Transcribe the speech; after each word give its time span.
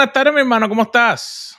Buenas 0.00 0.14
tardes, 0.14 0.32
mi 0.32 0.40
hermano, 0.40 0.66
¿cómo 0.66 0.84
estás? 0.84 1.58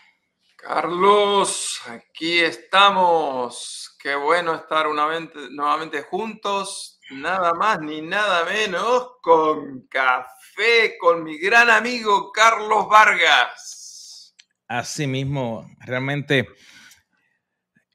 Carlos, 0.55 1.80
aquí 1.86 2.40
estamos. 2.40 3.95
Qué 4.02 4.16
bueno 4.16 4.55
estar 4.55 4.88
nuevamente 4.88 6.02
juntos, 6.02 7.00
nada 7.12 7.54
más 7.54 7.80
ni 7.81 8.02
nada 8.02 8.44
menos 8.45 9.12
con 9.22 9.86
café 9.88 10.98
con 11.00 11.23
mi 11.23 11.38
gran 11.38 11.70
amigo 11.70 12.31
Carlos 12.31 12.90
Vargas. 12.90 14.36
Así 14.67 15.05
mismo, 15.05 15.70
realmente 15.78 16.48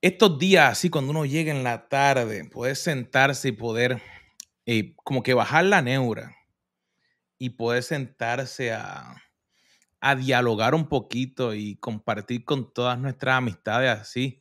estos 0.01 0.39
días, 0.39 0.71
así 0.71 0.91
cuando 0.91 1.11
uno 1.11 1.25
llega 1.25 1.51
en 1.51 1.65
la 1.65 1.89
tarde, 1.89 2.45
poder 2.45 2.77
sentarse 2.77 3.49
y 3.49 3.53
poder 3.53 4.01
eh, 4.65 4.95
como 5.03 5.25
que 5.25 5.35
bajar 5.35 5.65
la 5.65 5.83
neura 5.83 6.37
y 7.37 7.51
poder 7.51 7.83
sentarse 7.83 8.73
a, 8.73 9.17
a 10.11 10.17
dialogar 10.17 10.75
un 10.75 10.89
poquito 10.89 11.55
y 11.55 11.77
compartir 11.77 12.45
con 12.45 12.73
todas 12.73 12.99
nuestras 12.99 13.37
amistades 13.37 13.91
así 13.91 14.41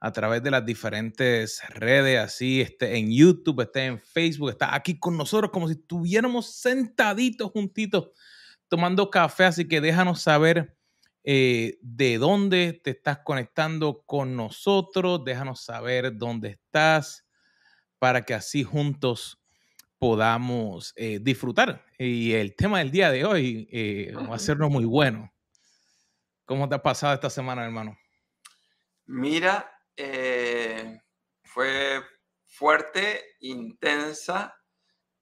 a 0.00 0.12
través 0.12 0.42
de 0.42 0.50
las 0.50 0.66
diferentes 0.66 1.62
redes, 1.70 2.18
así, 2.18 2.60
este, 2.60 2.98
en 2.98 3.10
YouTube, 3.10 3.62
esté 3.62 3.86
en 3.86 4.00
Facebook, 4.00 4.50
está 4.50 4.74
aquí 4.74 4.98
con 4.98 5.16
nosotros 5.16 5.50
como 5.50 5.66
si 5.66 5.74
estuviéramos 5.74 6.54
sentaditos 6.54 7.50
juntitos 7.52 8.10
tomando 8.68 9.08
café, 9.08 9.44
así 9.44 9.66
que 9.66 9.80
déjanos 9.80 10.20
saber 10.20 10.76
eh, 11.22 11.78
de 11.80 12.18
dónde 12.18 12.78
te 12.84 12.90
estás 12.90 13.20
conectando 13.24 14.02
con 14.04 14.36
nosotros, 14.36 15.24
déjanos 15.24 15.60
saber 15.60 16.18
dónde 16.18 16.50
estás 16.50 17.24
para 17.98 18.22
que 18.22 18.34
así 18.34 18.62
juntos 18.62 19.40
podamos 19.98 20.92
eh, 20.96 21.18
disfrutar. 21.22 21.83
Y 21.98 22.32
el 22.32 22.56
tema 22.56 22.78
del 22.78 22.90
día 22.90 23.10
de 23.10 23.24
hoy 23.24 23.68
eh, 23.70 24.12
va 24.14 24.34
a 24.34 24.38
sernos 24.38 24.70
muy 24.70 24.84
bueno. 24.84 25.32
¿Cómo 26.44 26.68
te 26.68 26.74
ha 26.74 26.82
pasado 26.82 27.14
esta 27.14 27.30
semana, 27.30 27.64
hermano? 27.64 27.96
Mira, 29.06 29.70
fue 31.42 32.02
fuerte, 32.46 33.36
intensa. 33.40 34.54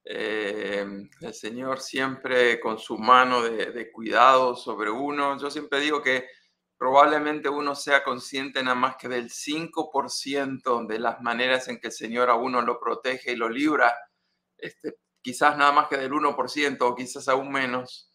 el 0.04 1.08
Señor 1.32 1.80
siempre 1.80 2.58
con 2.58 2.78
su 2.78 2.96
mano 2.96 3.42
de, 3.42 3.92
cuidado 3.92 4.56
sobre 4.56 4.90
uno. 4.90 5.38
Yo 5.38 5.50
siempre 5.50 5.80
digo 5.80 6.02
que 6.02 6.26
probablemente 6.78 7.48
uno 7.48 7.76
sea 7.76 8.02
consciente 8.02 8.62
nada 8.62 8.74
más 8.74 8.96
que 8.96 9.08
del 9.08 9.30
5% 9.30 10.86
de 10.86 10.98
las 10.98 11.20
maneras 11.20 11.68
en 11.68 11.78
que 11.78 11.88
el 11.88 11.92
Señor 11.92 12.30
a 12.30 12.34
uno 12.34 12.62
lo 12.62 12.80
protege 12.80 13.32
y 13.32 13.36
lo 13.36 13.48
libra. 13.48 13.94
Este, 14.58 14.96
quizás 15.22 15.56
nada 15.56 15.72
más 15.72 15.88
que 15.88 15.96
del 15.96 16.12
1% 16.12 16.78
o 16.80 16.94
quizás 16.94 17.28
aún 17.28 17.50
menos, 17.52 18.10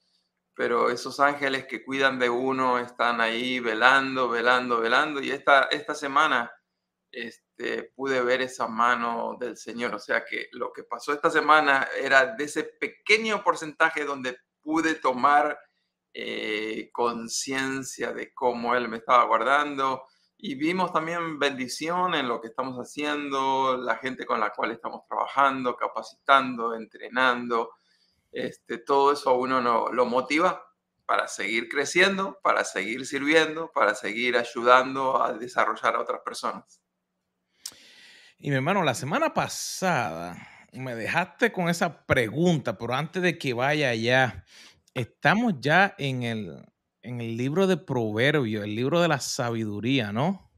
pero 0.53 0.89
esos 0.89 1.19
ángeles 1.19 1.65
que 1.67 1.83
cuidan 1.83 2.19
de 2.19 2.29
uno 2.29 2.79
están 2.79 3.21
ahí 3.21 3.59
velando, 3.59 4.29
velando, 4.29 4.79
velando. 4.79 5.21
Y 5.21 5.31
esta, 5.31 5.63
esta 5.71 5.93
semana 5.95 6.51
este, 7.11 7.91
pude 7.95 8.21
ver 8.21 8.41
esa 8.41 8.67
mano 8.67 9.37
del 9.39 9.55
Señor. 9.57 9.95
O 9.95 9.99
sea 9.99 10.25
que 10.25 10.47
lo 10.51 10.73
que 10.73 10.83
pasó 10.83 11.13
esta 11.13 11.29
semana 11.29 11.87
era 12.01 12.35
de 12.35 12.43
ese 12.43 12.63
pequeño 12.63 13.43
porcentaje 13.43 14.03
donde 14.03 14.37
pude 14.61 14.95
tomar 14.95 15.57
eh, 16.13 16.89
conciencia 16.91 18.11
de 18.11 18.33
cómo 18.33 18.75
Él 18.75 18.89
me 18.89 18.97
estaba 18.97 19.25
guardando. 19.25 20.03
Y 20.39 20.53
vimos 20.53 20.93
también 20.93 21.39
bendición 21.39 22.13
en 22.13 22.27
lo 22.27 22.39
que 22.39 22.47
estamos 22.47 22.77
haciendo, 22.77 23.75
la 23.77 23.95
gente 23.97 24.25
con 24.25 24.39
la 24.39 24.51
cual 24.51 24.71
estamos 24.71 25.01
trabajando, 25.07 25.75
capacitando, 25.75 26.75
entrenando. 26.75 27.71
Este, 28.31 28.77
todo 28.77 29.13
eso 29.13 29.33
uno 29.35 29.61
no, 29.61 29.87
lo 29.91 30.05
motiva 30.05 30.63
para 31.07 31.27
seguir 31.27 31.69
creciendo, 31.69 32.37
para 32.43 32.63
seguir 32.63 33.05
sirviendo, 33.07 33.71
para 33.71 33.95
seguir 33.95 34.37
ayudando 34.37 35.23
a 35.23 35.33
desarrollar 35.33 35.95
a 35.95 36.01
otras 36.01 36.21
personas. 36.21 36.81
Y 38.37 38.49
mi 38.51 38.57
hermano, 38.57 38.83
la 38.83 38.93
semana 38.93 39.33
pasada 39.33 40.37
me 40.73 40.93
dejaste 40.93 41.51
con 41.51 41.69
esa 41.69 42.05
pregunta, 42.05 42.77
pero 42.77 42.93
antes 42.93 43.23
de 43.23 43.39
que 43.39 43.53
vaya 43.53 43.89
allá, 43.89 44.45
estamos 44.93 45.55
ya 45.59 45.95
en 45.97 46.21
el, 46.21 46.65
en 47.01 47.21
el 47.21 47.37
libro 47.37 47.67
de 47.67 47.77
Proverbios, 47.77 48.63
el 48.63 48.75
libro 48.75 48.99
de 49.01 49.07
la 49.07 49.19
sabiduría, 49.19 50.11
¿no? 50.11 50.51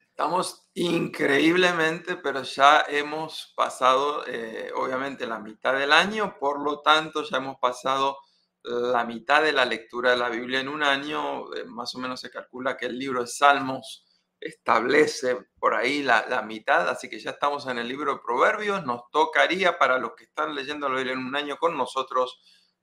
Estamos 0.00 0.68
increíblemente, 0.74 2.16
pero 2.16 2.42
ya 2.42 2.84
hemos 2.88 3.52
pasado, 3.56 4.24
eh, 4.26 4.70
obviamente, 4.76 5.26
la 5.26 5.38
mitad 5.38 5.74
del 5.74 5.92
año, 5.92 6.36
por 6.38 6.60
lo 6.60 6.80
tanto, 6.80 7.22
ya 7.24 7.38
hemos 7.38 7.56
pasado 7.58 8.18
la 8.64 9.04
mitad 9.04 9.42
de 9.42 9.52
la 9.52 9.64
lectura 9.64 10.10
de 10.10 10.16
la 10.16 10.28
Biblia 10.28 10.60
en 10.60 10.68
un 10.68 10.82
año. 10.82 11.52
Eh, 11.54 11.64
más 11.64 11.94
o 11.94 11.98
menos 11.98 12.20
se 12.20 12.30
calcula 12.30 12.76
que 12.76 12.86
el 12.86 12.98
libro 12.98 13.20
de 13.22 13.26
Salmos 13.26 14.06
establece 14.40 15.36
por 15.58 15.74
ahí 15.74 16.02
la, 16.02 16.42
mitad, 16.42 16.88
así 16.88 17.08
que 17.08 17.20
ya 17.20 17.30
estamos 17.30 17.66
en 17.68 17.78
el 17.78 17.86
libro 17.86 18.14
de 18.14 18.20
Proverbios, 18.24 18.84
nos 18.84 19.02
tocaría 19.12 19.78
para 19.78 19.98
los 19.98 20.14
que 20.16 20.24
están 20.24 20.54
leyendo 20.54 20.88
la 20.88 20.96
Biblia 20.96 21.12
en 21.12 21.20
un 21.20 21.36
año 21.36 21.56
con 21.58 21.76
nosotros, 21.76 22.40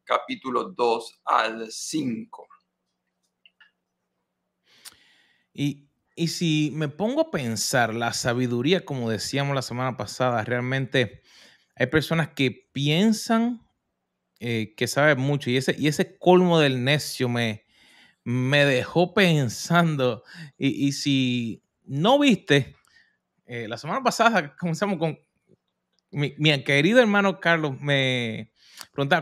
capítulo 0.09 0.63
2 0.75 1.21
al 1.25 1.71
5. 1.71 2.47
Y, 5.53 5.87
si 6.27 6.71
me 6.73 6.89
pongo 6.89 7.21
a 7.21 7.31
pensar, 7.31 7.93
la 7.93 8.11
sabiduría, 8.13 8.83
como 8.83 9.09
decíamos 9.09 9.55
la 9.55 9.61
semana 9.61 9.95
pasada, 9.97 10.43
realmente 10.43 11.21
hay 11.75 11.87
personas 11.87 12.29
que 12.29 12.69
piensan 12.73 13.65
eh, 14.39 14.73
que 14.75 14.87
saben 14.87 15.19
mucho 15.19 15.49
y 15.49 15.57
ese, 15.57 15.75
y 15.77 15.87
ese 15.87 16.17
colmo 16.17 16.59
del 16.59 16.83
necio 16.83 17.29
me, 17.29 17.65
me 18.23 18.65
dejó 18.65 19.13
pensando. 19.13 20.23
Y, 20.57 20.91
si 20.93 21.63
no 21.83 22.17
viste, 22.19 22.75
eh, 23.45 23.67
la 23.67 23.77
semana 23.77 24.01
pasada 24.01 24.55
comenzamos 24.59 24.97
con 24.97 25.19
mi, 26.11 26.33
querido 26.63 26.99
hermano 26.99 27.39
Carlos, 27.39 27.79
me 27.79 28.51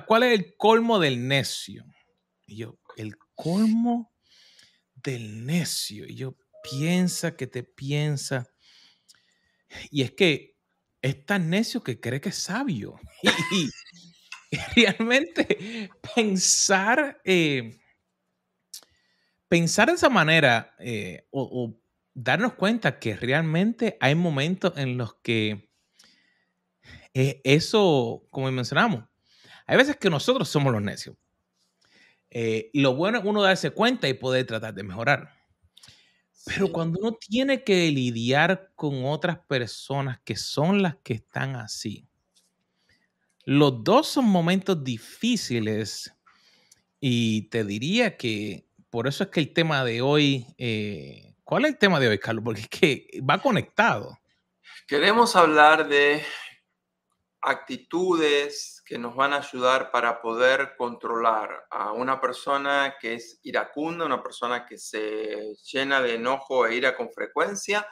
¿cuál 0.06 0.24
es 0.24 0.40
el 0.40 0.56
colmo 0.56 1.00
del 1.00 1.28
necio? 1.28 1.86
Y 2.46 2.58
yo, 2.58 2.80
el 2.96 3.18
colmo 3.36 4.12
del 4.96 5.46
necio. 5.46 6.06
Y 6.08 6.16
yo, 6.16 6.38
piensa 6.70 7.36
que 7.36 7.48
te 7.48 7.64
piensa. 7.64 8.48
Y 9.90 10.04
es 10.04 10.12
que 10.12 10.58
es 11.02 11.26
tan 11.26 11.50
necio 11.50 11.84
que 11.84 12.00
cree 12.00 12.22
que 12.22 12.30
es 12.30 12.38
sabio. 12.38 13.00
Y, 14.50 14.58
realmente 14.78 15.90
pensar... 16.16 17.20
Eh, 17.26 17.78
pensar 19.48 19.90
de 19.90 19.96
esa 19.96 20.10
manera 20.10 20.76
eh, 20.80 21.28
o, 21.32 21.78
darnos 22.14 22.54
cuenta 22.54 23.00
que 23.00 23.16
realmente 23.16 23.98
hay 24.00 24.16
momentos 24.16 24.74
en 24.78 24.98
los 24.98 25.16
que 25.16 25.70
eh, 27.14 27.42
eso, 27.44 28.26
como 28.32 28.52
mencionamos, 28.52 29.04
hay 29.68 29.78
veces 29.78 29.98
que 29.98 30.10
nosotros 30.10 30.48
somos 30.48 30.72
los 30.72 30.82
necios. 30.82 31.16
Eh, 32.30 32.70
lo 32.74 32.96
bueno 32.96 33.20
es 33.20 33.26
uno 33.26 33.42
darse 33.42 33.72
cuenta 33.72 34.08
y 34.08 34.14
poder 34.14 34.46
tratar 34.46 34.74
de 34.74 34.84
mejorar. 34.84 35.34
Pero 36.46 36.72
cuando 36.72 37.00
uno 37.00 37.12
tiene 37.14 37.64
que 37.64 37.92
lidiar 37.92 38.72
con 38.76 39.06
otras 39.06 39.40
personas 39.48 40.20
que 40.24 40.38
son 40.38 40.82
las 40.82 40.96
que 41.04 41.16
están 41.16 41.58
así, 41.58 42.08
los 43.44 43.84
dos 43.84 44.08
son 44.08 44.26
momentos 44.26 44.82
difíciles 44.84 46.14
y 47.00 47.44
te 47.50 47.66
diría 47.66 48.16
que 48.16 48.66
por 48.90 49.08
eso 49.08 49.26
es 49.26 49.30
que 49.30 49.42
el 49.42 49.54
tema 49.54 49.84
de 49.84 50.02
hoy, 50.02 50.46
eh, 50.58 51.36
¿cuál 51.44 51.66
es 51.66 51.72
el 51.72 51.78
tema 51.78 52.00
de 52.00 52.08
hoy, 52.08 52.18
Carlos? 52.18 52.44
Porque 52.44 52.62
es 52.62 52.70
que 52.70 53.22
va 53.30 53.42
conectado. 53.42 54.18
Queremos 54.88 55.36
hablar 55.36 55.90
de 55.90 56.24
actitudes 57.42 58.82
que 58.86 58.98
nos 58.98 59.16
van 59.16 59.34
a 59.34 59.38
ayudar 59.38 59.92
para 59.92 60.22
poder 60.22 60.76
controlar 60.78 61.66
a 61.70 61.92
una 61.92 62.20
persona 62.20 62.96
que 63.00 63.16
es 63.16 63.40
iracunda, 63.44 64.06
una 64.06 64.24
persona 64.24 64.66
que 64.66 64.78
se 64.78 65.54
llena 65.72 66.02
de 66.02 66.16
enojo 66.16 66.66
e 66.66 66.76
ira 66.76 66.96
con 66.96 67.12
frecuencia, 67.12 67.88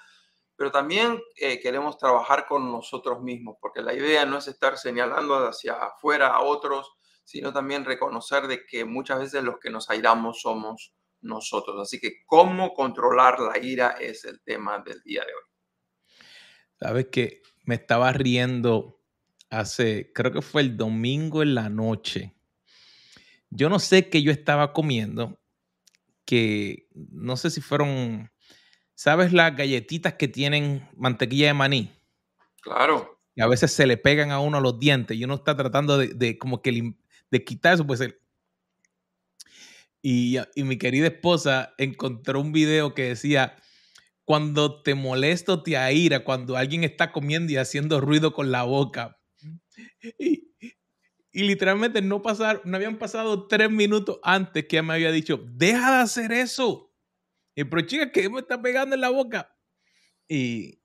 pero 0.56 0.72
también 0.72 1.22
eh, 1.36 1.60
queremos 1.60 1.98
trabajar 1.98 2.48
con 2.48 2.72
nosotros 2.72 3.22
mismos, 3.22 3.58
porque 3.62 3.82
la 3.82 3.94
idea 3.94 4.26
no 4.26 4.38
es 4.38 4.48
estar 4.48 4.78
señalando 4.78 5.36
hacia 5.48 5.74
afuera 5.74 6.28
a 6.28 6.42
otros, 6.42 6.94
sino 7.24 7.52
también 7.52 7.86
reconocer 7.86 8.48
de 8.48 8.66
que 8.66 8.86
muchas 8.86 9.20
veces 9.20 9.44
los 9.44 9.60
que 9.60 9.70
nos 9.70 9.90
airamos 9.90 10.42
somos 10.42 10.94
nosotros. 11.22 11.82
Así 11.82 12.00
que 12.00 12.24
cómo 12.26 12.74
controlar 12.74 13.40
la 13.40 13.58
ira 13.58 13.92
es 14.00 14.26
el 14.26 14.42
tema 14.42 14.80
del 14.80 15.02
día 15.02 15.22
de 15.22 15.34
hoy. 15.34 16.16
Sabes 16.80 17.08
que 17.08 17.42
me 17.64 17.76
estaba 17.76 18.12
riendo 18.14 18.95
hace, 19.60 20.12
creo 20.14 20.32
que 20.32 20.42
fue 20.42 20.62
el 20.62 20.78
domingo 20.78 21.44
en 21.44 21.56
la 21.56 21.70
noche. 21.70 22.34
Yo 23.50 23.70
no 23.70 23.80
sé 23.80 24.10
qué 24.10 24.22
yo 24.22 24.32
estaba 24.32 24.74
comiendo, 24.74 25.40
que 26.26 26.88
no 26.94 27.38
sé 27.38 27.50
si 27.50 27.62
fueron, 27.62 28.32
¿sabes 28.96 29.32
las 29.32 29.56
galletitas 29.56 30.14
que 30.16 30.28
tienen 30.28 30.90
mantequilla 30.96 31.48
de 31.48 31.54
maní? 31.54 31.92
Claro. 32.62 33.20
Y 33.36 33.42
a 33.42 33.48
veces 33.48 33.72
se 33.72 33.86
le 33.86 33.98
pegan 33.98 34.32
a 34.32 34.40
uno 34.40 34.60
los 34.60 34.80
dientes 34.80 35.18
y 35.18 35.24
uno 35.24 35.36
está 35.36 35.56
tratando 35.56 35.98
de, 35.98 36.08
de 36.08 36.38
como 36.38 36.62
que 36.62 36.96
de 37.32 37.44
quitar 37.44 37.76
eso, 37.76 37.86
pues 37.86 38.02
Y, 40.02 40.38
y 40.56 40.64
mi 40.64 40.78
querida 40.78 41.08
esposa 41.08 41.74
encontró 41.78 42.40
un 42.40 42.52
video 42.52 42.94
que 42.94 43.10
decía, 43.10 43.56
cuando 44.26 44.82
te 44.82 44.96
molesto, 44.96 45.62
te 45.62 45.78
aira, 45.78 46.24
cuando 46.24 46.58
alguien 46.58 46.84
está 46.84 47.12
comiendo 47.12 47.54
y 47.54 47.58
haciendo 47.58 48.02
ruido 48.02 48.34
con 48.34 48.52
la 48.52 48.64
boca. 48.64 49.20
Y, 50.18 50.56
y 51.36 51.44
literalmente 51.44 52.02
no, 52.02 52.22
pasar, 52.22 52.62
no 52.64 52.78
habían 52.78 52.98
pasado 52.98 53.48
tres 53.48 53.70
minutos 53.70 54.20
antes 54.24 54.68
que 54.68 54.78
ella 54.78 54.84
me 54.84 54.94
había 54.94 55.12
dicho, 55.12 55.38
deja 55.46 55.98
de 55.98 56.02
hacer 56.02 56.32
eso. 56.32 56.94
Y 57.54 57.66
pero 57.66 57.86
chica, 57.86 58.10
¿qué 58.10 58.30
me 58.30 58.40
está 58.40 58.62
pegando 58.62 58.96
en 58.96 59.02
la 59.02 59.10
boca? 59.10 59.54
Y 60.30 60.82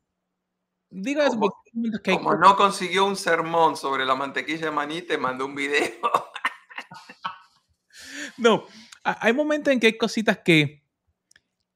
digo 0.90 1.22
eso 1.22 1.38
como 2.04 2.34
no 2.34 2.56
consiguió 2.56 3.06
un 3.06 3.14
sermón 3.14 3.76
sobre 3.76 4.04
la 4.04 4.16
mantequilla 4.16 4.66
de 4.66 4.70
maní, 4.72 5.02
te 5.02 5.16
mandó 5.16 5.46
un 5.46 5.54
video. 5.54 5.92
no, 8.36 8.66
hay 9.04 9.32
momentos 9.32 9.72
en 9.72 9.78
que 9.78 9.86
hay 9.86 9.98
cositas 9.98 10.40
que, 10.44 10.84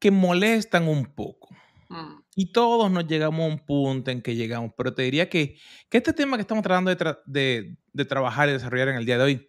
que 0.01 0.11
molestan 0.11 0.89
un 0.89 1.15
poco. 1.15 1.55
Mm. 1.91 2.24
Y 2.37 2.53
todos 2.53 2.91
nos 2.91 3.07
llegamos 3.07 3.41
a 3.41 3.53
un 3.53 3.59
punto 3.59 4.11
en 4.11 4.23
que 4.23 4.35
llegamos, 4.35 4.73
pero 4.77 4.95
te 4.95 5.03
diría 5.03 5.29
que, 5.29 5.57
que 5.89 5.99
este 5.99 6.13
tema 6.13 6.37
que 6.37 6.43
estamos 6.43 6.63
tratando 6.63 6.95
de, 6.95 7.17
de, 7.27 7.77
de, 7.93 8.05
trabajar 8.05 8.49
y 8.49 8.53
desarrollar 8.53 8.89
en 8.89 8.97
el 8.97 9.07
día 9.07 9.19
de 9.19 9.25
hoy 9.25 9.49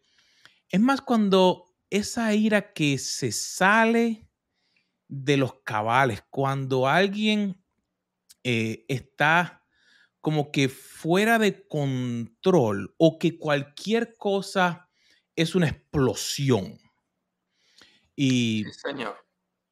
es 0.70 0.80
más 0.80 1.02
cuando 1.02 1.66
esa 1.90 2.34
ira 2.34 2.74
que 2.74 2.98
se 2.98 3.32
sale 3.32 4.28
de 5.08 5.38
los 5.38 5.62
cabales, 5.64 6.24
cuando 6.30 6.88
alguien 6.88 7.62
eh, 8.44 8.86
está 8.88 9.64
como 10.22 10.52
que 10.52 10.70
fuera 10.70 11.38
de 11.38 11.68
control 11.68 12.94
o 12.98 13.20
que 13.20 13.38
cualquier 13.38 14.16
cosa 14.18 14.90
es 15.36 15.56
una 15.56 15.68
explosión. 15.68 16.80
Y, 18.16 18.66
señor. 18.72 19.25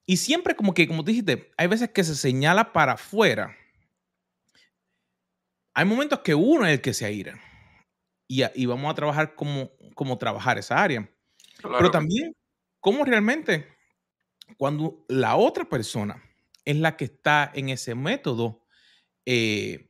Y 0.05 0.17
siempre 0.17 0.55
como 0.55 0.73
que, 0.73 0.87
como 0.87 1.03
te 1.03 1.11
dijiste, 1.11 1.51
hay 1.57 1.67
veces 1.67 1.89
que 1.91 2.03
se 2.03 2.15
señala 2.15 2.73
para 2.73 2.93
afuera. 2.93 3.55
Hay 5.73 5.85
momentos 5.85 6.19
que 6.19 6.35
uno 6.35 6.65
es 6.65 6.73
el 6.73 6.81
que 6.81 6.93
se 6.93 7.05
aira. 7.05 7.39
Y, 8.27 8.43
y 8.55 8.65
vamos 8.65 8.91
a 8.91 8.95
trabajar 8.95 9.35
como, 9.35 9.71
como 9.95 10.17
trabajar 10.17 10.57
esa 10.57 10.81
área. 10.81 11.09
Pero 11.61 11.91
también, 11.91 12.35
cómo 12.79 13.05
realmente, 13.05 13.67
cuando 14.57 15.05
la 15.07 15.35
otra 15.35 15.65
persona 15.69 16.23
es 16.65 16.77
la 16.77 16.97
que 16.97 17.05
está 17.05 17.51
en 17.53 17.69
ese 17.69 17.95
método, 17.95 18.65
eh, 19.25 19.89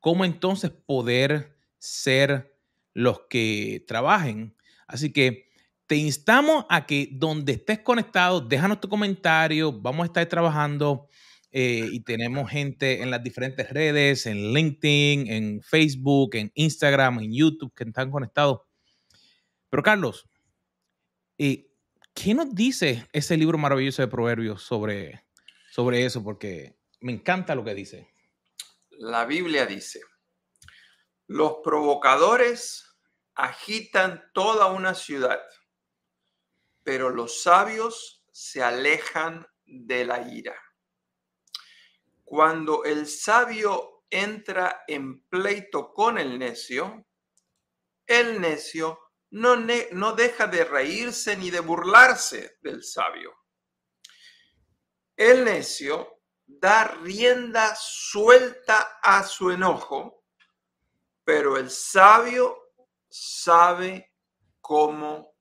cómo 0.00 0.24
entonces 0.24 0.70
poder 0.70 1.56
ser 1.78 2.56
los 2.94 3.22
que 3.28 3.84
trabajen. 3.86 4.56
Así 4.86 5.12
que 5.12 5.47
te 5.88 5.96
instamos 5.96 6.66
a 6.68 6.84
que 6.84 7.08
donde 7.10 7.52
estés 7.52 7.80
conectado, 7.80 8.42
déjanos 8.42 8.78
tu 8.78 8.90
comentario, 8.90 9.72
vamos 9.72 10.04
a 10.04 10.06
estar 10.06 10.26
trabajando 10.26 11.08
eh, 11.50 11.88
y 11.90 12.00
tenemos 12.00 12.50
gente 12.50 13.02
en 13.02 13.10
las 13.10 13.22
diferentes 13.22 13.70
redes, 13.70 14.26
en 14.26 14.52
LinkedIn, 14.52 15.32
en 15.32 15.62
Facebook, 15.62 16.34
en 16.34 16.52
Instagram, 16.54 17.20
en 17.20 17.32
YouTube, 17.32 17.72
que 17.74 17.84
están 17.84 18.10
conectados. 18.10 18.60
Pero 19.70 19.82
Carlos, 19.82 20.28
eh, 21.38 21.70
¿qué 22.12 22.34
nos 22.34 22.54
dice 22.54 23.08
ese 23.14 23.38
libro 23.38 23.56
maravilloso 23.56 24.02
de 24.02 24.08
Proverbios 24.08 24.62
sobre, 24.62 25.24
sobre 25.70 26.04
eso? 26.04 26.22
Porque 26.22 26.76
me 27.00 27.12
encanta 27.12 27.54
lo 27.54 27.64
que 27.64 27.74
dice. 27.74 28.10
La 28.90 29.24
Biblia 29.24 29.64
dice, 29.64 30.00
los 31.26 31.60
provocadores 31.64 32.84
agitan 33.34 34.24
toda 34.34 34.66
una 34.66 34.92
ciudad 34.92 35.40
pero 36.88 37.10
los 37.10 37.42
sabios 37.42 38.24
se 38.32 38.62
alejan 38.62 39.46
de 39.66 40.06
la 40.06 40.22
ira. 40.22 40.58
Cuando 42.24 42.82
el 42.82 43.06
sabio 43.06 44.06
entra 44.08 44.84
en 44.88 45.20
pleito 45.28 45.92
con 45.92 46.16
el 46.16 46.38
necio, 46.38 47.06
el 48.06 48.40
necio 48.40 49.00
no, 49.32 49.54
no 49.54 50.12
deja 50.14 50.46
de 50.46 50.64
reírse 50.64 51.36
ni 51.36 51.50
de 51.50 51.60
burlarse 51.60 52.56
del 52.62 52.82
sabio. 52.82 53.36
El 55.14 55.44
necio 55.44 56.22
da 56.46 56.84
rienda 56.84 57.76
suelta 57.76 58.98
a 59.02 59.24
su 59.24 59.50
enojo, 59.50 60.24
pero 61.22 61.58
el 61.58 61.68
sabio 61.68 62.72
sabe 63.10 64.14
cómo 64.62 65.37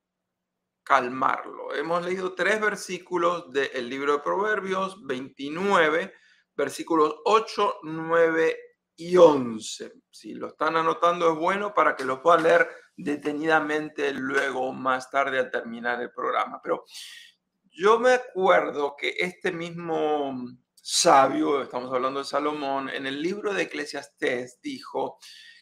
calmarlo. 0.87 1.75
Hemos 1.75 2.05
leído 2.05 2.33
tres 2.33 2.61
versículos 2.61 3.51
del 3.51 3.89
libro 3.89 4.13
de 4.13 4.19
Proverbios 4.19 5.05
29, 5.05 6.13
versículos 6.55 7.17
8, 7.25 7.79
9 7.83 8.57
y 8.95 9.17
11. 9.17 9.91
Si 10.09 10.33
lo 10.33 10.47
están 10.47 10.77
anotando 10.77 11.33
es 11.33 11.37
bueno 11.37 11.73
para 11.73 11.93
que 11.93 12.05
lo 12.05 12.21
puedan 12.21 12.43
leer 12.43 12.69
detenidamente 12.95 14.13
luego 14.13 14.71
más 14.71 15.11
tarde 15.11 15.39
al 15.39 15.51
terminar 15.51 16.01
el 16.01 16.11
programa. 16.11 16.61
Pero 16.63 16.85
yo 17.69 17.99
me 17.99 18.13
acuerdo 18.13 18.95
que 18.97 19.13
este 19.19 19.51
mismo 19.51 20.41
sabio, 20.73 21.63
estamos 21.63 21.93
hablando 21.93 22.19
de 22.19 22.25
Salomón, 22.25 22.89
en 22.89 23.05
el 23.05 23.21
libro 23.21 23.53
de 23.53 23.63
Eclesiastés 23.63 24.61
dijo 24.61 25.19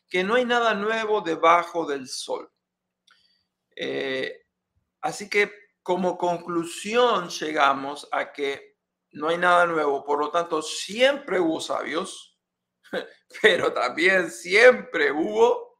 que 0.07 0.24
no 0.24 0.36
hay 0.36 0.45
nada 0.45 0.76
nuevo 0.76 1.21
debajo 1.21 1.88
del 1.88 2.07
sol. 2.07 2.52
Eh, 3.76 4.44
Así 5.06 5.30
que 5.30 5.52
como 5.83 6.18
conclusión 6.18 7.30
llegamos 7.30 8.09
a 8.12 8.33
que 8.33 8.80
no 9.12 9.28
hay 9.28 9.38
nada 9.38 9.68
nuevo, 9.68 10.04
por 10.04 10.18
lo 10.18 10.31
tanto 10.31 10.64
siempre 10.64 11.40
hubo 11.40 11.62
sabios, 11.62 12.40
pero 13.44 13.71
también 13.71 14.31
siempre 14.31 15.12
hubo 15.12 15.80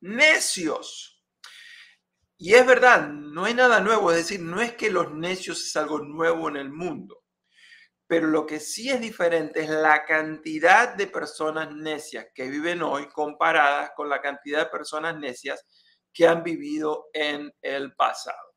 necios. 0.00 1.24
Y 2.36 2.54
es 2.54 2.66
verdad, 2.66 3.08
no 3.08 3.44
hay 3.44 3.54
nada 3.54 3.78
nuevo, 3.78 4.10
es 4.10 4.16
decir, 4.16 4.40
no 4.40 4.60
es 4.60 4.72
que 4.72 4.90
los 4.90 5.12
necios 5.12 5.64
es 5.64 5.76
algo 5.76 6.00
nuevo 6.00 6.48
en 6.48 6.56
el 6.56 6.70
mundo, 6.70 7.22
pero 8.08 8.26
lo 8.26 8.44
que 8.44 8.58
sí 8.58 8.90
es 8.90 9.00
diferente 9.00 9.60
es 9.60 9.70
la 9.70 10.04
cantidad 10.04 10.96
de 10.96 11.06
personas 11.06 11.70
necias 11.72 12.26
que 12.34 12.48
viven 12.50 12.82
hoy 12.82 13.06
comparadas 13.10 13.92
con 13.94 14.08
la 14.08 14.20
cantidad 14.20 14.64
de 14.64 14.70
personas 14.70 15.16
necias 15.16 15.64
que 16.12 16.26
han 16.26 16.42
vivido 16.42 17.06
en 17.12 17.54
el 17.62 17.94
pasado. 17.94 18.47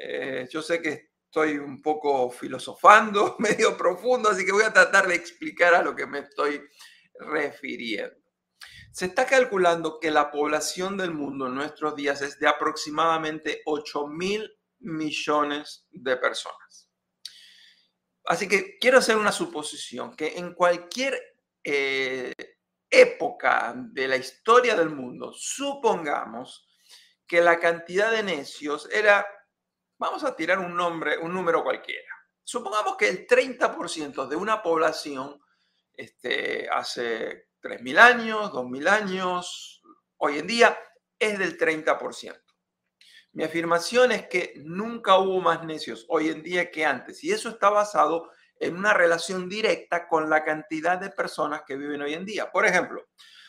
Eh, 0.00 0.48
yo 0.50 0.62
sé 0.62 0.80
que 0.80 1.10
estoy 1.24 1.58
un 1.58 1.82
poco 1.82 2.30
filosofando, 2.30 3.36
medio 3.38 3.76
profundo, 3.76 4.30
así 4.30 4.44
que 4.44 4.52
voy 4.52 4.64
a 4.64 4.72
tratar 4.72 5.08
de 5.08 5.14
explicar 5.14 5.74
a 5.74 5.82
lo 5.82 5.94
que 5.94 6.06
me 6.06 6.20
estoy 6.20 6.62
refiriendo. 7.18 8.16
Se 8.92 9.06
está 9.06 9.26
calculando 9.26 9.98
que 10.00 10.10
la 10.10 10.30
población 10.30 10.96
del 10.96 11.12
mundo 11.12 11.46
en 11.46 11.54
nuestros 11.54 11.94
días 11.94 12.22
es 12.22 12.38
de 12.38 12.48
aproximadamente 12.48 13.62
8 13.66 14.06
mil 14.06 14.50
millones 14.80 15.86
de 15.90 16.16
personas. 16.16 16.90
Así 18.24 18.48
que 18.48 18.78
quiero 18.78 18.98
hacer 18.98 19.16
una 19.16 19.32
suposición, 19.32 20.14
que 20.14 20.38
en 20.38 20.54
cualquier 20.54 21.18
eh, 21.64 22.32
época 22.90 23.74
de 23.76 24.08
la 24.08 24.16
historia 24.16 24.76
del 24.76 24.90
mundo, 24.90 25.32
supongamos 25.34 26.68
que 27.26 27.40
la 27.40 27.58
cantidad 27.58 28.10
de 28.10 28.22
necios 28.22 28.88
era 28.90 29.26
Vamos 29.98 30.22
a 30.22 30.36
tirar 30.36 30.60
un 30.60 30.76
nombre, 30.76 31.18
un 31.18 31.34
número 31.34 31.64
cualquiera. 31.64 32.08
Supongamos 32.44 32.96
que 32.96 33.08
el 33.08 33.26
30% 33.26 34.28
de 34.28 34.36
una 34.36 34.62
población 34.62 35.40
este, 35.92 36.68
hace 36.70 37.48
3.000 37.60 37.98
años, 37.98 38.52
2.000 38.52 38.88
años, 38.88 39.82
hoy 40.18 40.38
en 40.38 40.46
día 40.46 40.78
es 41.18 41.38
del 41.38 41.58
30%. 41.58 42.40
Mi 43.32 43.42
afirmación 43.42 44.12
es 44.12 44.28
que 44.28 44.54
nunca 44.64 45.18
hubo 45.18 45.40
más 45.40 45.64
necios 45.64 46.06
hoy 46.08 46.28
en 46.28 46.42
día 46.42 46.70
que 46.70 46.84
antes 46.84 47.22
y 47.24 47.32
eso 47.32 47.48
está 47.48 47.68
basado 47.68 48.30
en 48.60 48.76
una 48.76 48.94
relación 48.94 49.48
directa 49.48 50.08
con 50.08 50.30
la 50.30 50.44
cantidad 50.44 50.98
de 50.98 51.10
personas 51.10 51.62
que 51.66 51.76
viven 51.76 52.02
hoy 52.02 52.14
en 52.14 52.24
día. 52.24 52.50
Por 52.50 52.66
ejemplo, 52.66 53.08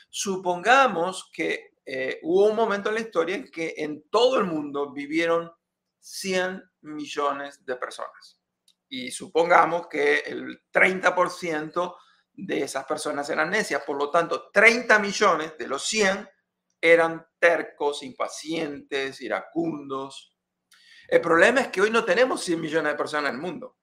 supongamos 0.10 1.30
que 1.32 1.74
eh, 1.86 2.20
hubo 2.24 2.48
un 2.48 2.56
momento 2.56 2.90
en 2.90 2.96
la 2.96 3.02
historia 3.02 3.36
en 3.36 3.50
que 3.50 3.76
en 3.78 4.04
todo 4.10 4.38
el 4.40 4.46
mundo 4.46 4.92
vivieron 4.92 5.52
100 6.00 6.64
millones 6.82 7.64
de 7.66 7.76
personas. 7.76 8.40
Y 8.88 9.12
supongamos 9.12 9.88
que 9.88 10.20
el 10.20 10.64
30% 10.72 11.96
de 12.34 12.64
esas 12.64 12.86
personas 12.86 13.30
eran 13.30 13.50
necias, 13.50 13.84
por 13.84 13.98
lo 13.98 14.10
tanto, 14.10 14.50
30 14.52 14.98
millones 15.00 15.58
de 15.58 15.68
los 15.68 15.86
100 15.86 16.28
eran 16.82 17.26
tercos, 17.38 18.04
impacientes, 18.04 19.22
iracundos. 19.22 20.36
El 21.08 21.22
problema 21.22 21.62
es 21.62 21.68
que 21.68 21.82
hoy 21.82 21.92
no 21.92 22.06
tenemos 22.06 22.44
100 22.44 22.62
millones 22.62 22.94
de 22.94 22.98
personas 22.98 23.30
en 23.30 23.36
el 23.36 23.42
mundo. 23.42 23.78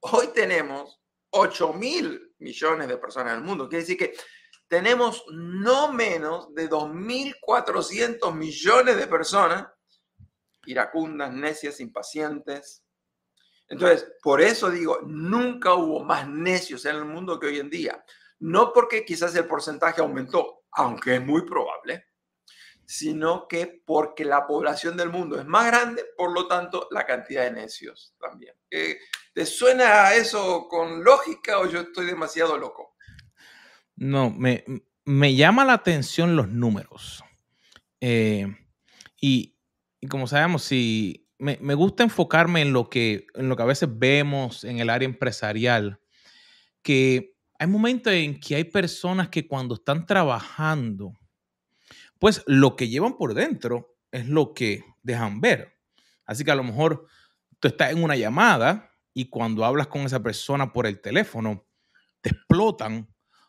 Hoy 0.00 0.28
tenemos 0.28 1.00
8 1.30 1.72
mil 1.72 2.34
millones 2.38 2.88
de 2.88 2.98
personas 2.98 3.32
en 3.32 3.38
el 3.40 3.44
mundo. 3.44 3.68
Quiere 3.68 3.82
decir 3.82 3.98
que 3.98 4.14
tenemos 4.68 5.24
no 5.32 5.92
menos 5.92 6.54
de 6.54 6.68
2.400 6.68 8.34
millones 8.34 8.96
de 8.96 9.06
personas 9.06 9.66
iracundas, 10.66 11.32
necias, 11.32 11.80
impacientes. 11.80 12.84
Entonces, 13.68 14.06
por 14.22 14.40
eso 14.40 14.70
digo, 14.70 15.00
nunca 15.06 15.74
hubo 15.74 16.04
más 16.04 16.28
necios 16.28 16.84
en 16.84 16.96
el 16.96 17.04
mundo 17.04 17.38
que 17.38 17.48
hoy 17.48 17.58
en 17.58 17.70
día. 17.70 18.04
No 18.38 18.72
porque 18.72 19.04
quizás 19.04 19.34
el 19.34 19.46
porcentaje 19.46 20.00
aumentó, 20.00 20.64
aunque 20.72 21.16
es 21.16 21.24
muy 21.24 21.44
probable, 21.46 22.06
sino 22.84 23.48
que 23.48 23.82
porque 23.84 24.24
la 24.24 24.46
población 24.46 24.96
del 24.96 25.10
mundo 25.10 25.38
es 25.40 25.46
más 25.46 25.66
grande, 25.66 26.04
por 26.16 26.32
lo 26.32 26.46
tanto, 26.46 26.88
la 26.90 27.04
cantidad 27.04 27.44
de 27.44 27.52
necios 27.52 28.14
también. 28.20 28.54
Eh, 28.70 28.98
¿Te 29.32 29.44
suena 29.44 30.14
eso 30.14 30.68
con 30.68 31.02
lógica 31.02 31.58
o 31.58 31.66
yo 31.66 31.80
estoy 31.80 32.06
demasiado 32.06 32.56
loco? 32.56 32.96
No, 33.96 34.30
me, 34.30 34.64
me 35.04 35.34
llama 35.34 35.64
la 35.64 35.72
atención 35.72 36.36
los 36.36 36.48
números. 36.48 37.24
Eh, 38.00 38.46
y, 39.20 39.55
y, 40.00 40.06
como 40.08 40.26
sabemos, 40.26 40.62
si 40.62 41.28
me, 41.38 41.58
me, 41.60 41.74
gusta 41.74 42.02
enfocarme 42.02 42.62
en 42.62 42.72
lo, 42.72 42.88
que, 42.88 43.26
en 43.34 43.48
lo 43.48 43.56
que 43.56 43.62
a 43.62 43.66
veces 43.66 43.88
vemos 43.92 44.64
en 44.64 44.78
el 44.78 44.90
área 44.90 45.06
empresarial, 45.06 46.00
que 46.82 47.36
hay 47.58 47.66
momentos 47.66 48.12
en 48.12 48.38
que 48.38 48.56
hay 48.56 48.64
personas 48.64 49.28
que 49.28 49.46
cuando 49.46 49.74
están 49.74 50.06
trabajando, 50.06 51.12
pues 52.18 52.42
lo 52.46 52.76
que 52.76 52.88
llevan 52.88 53.16
por 53.16 53.34
dentro 53.34 53.96
es 54.10 54.28
lo 54.28 54.54
que 54.54 54.84
dejan 55.02 55.40
ver. 55.40 55.78
Así 56.24 56.44
que 56.44 56.50
a 56.50 56.56
lo 56.56 56.64
mejor 56.64 57.06
tú 57.60 57.68
estás 57.68 57.92
en 57.92 58.02
una 58.02 58.16
llamada 58.16 58.90
y 59.14 59.28
cuando 59.28 59.64
hablas 59.64 59.86
con 59.86 60.02
esa 60.02 60.22
persona 60.22 60.72
por 60.72 60.86
el 60.86 61.00
teléfono, 61.00 61.66
te 62.20 62.30
explotan 62.30 63.08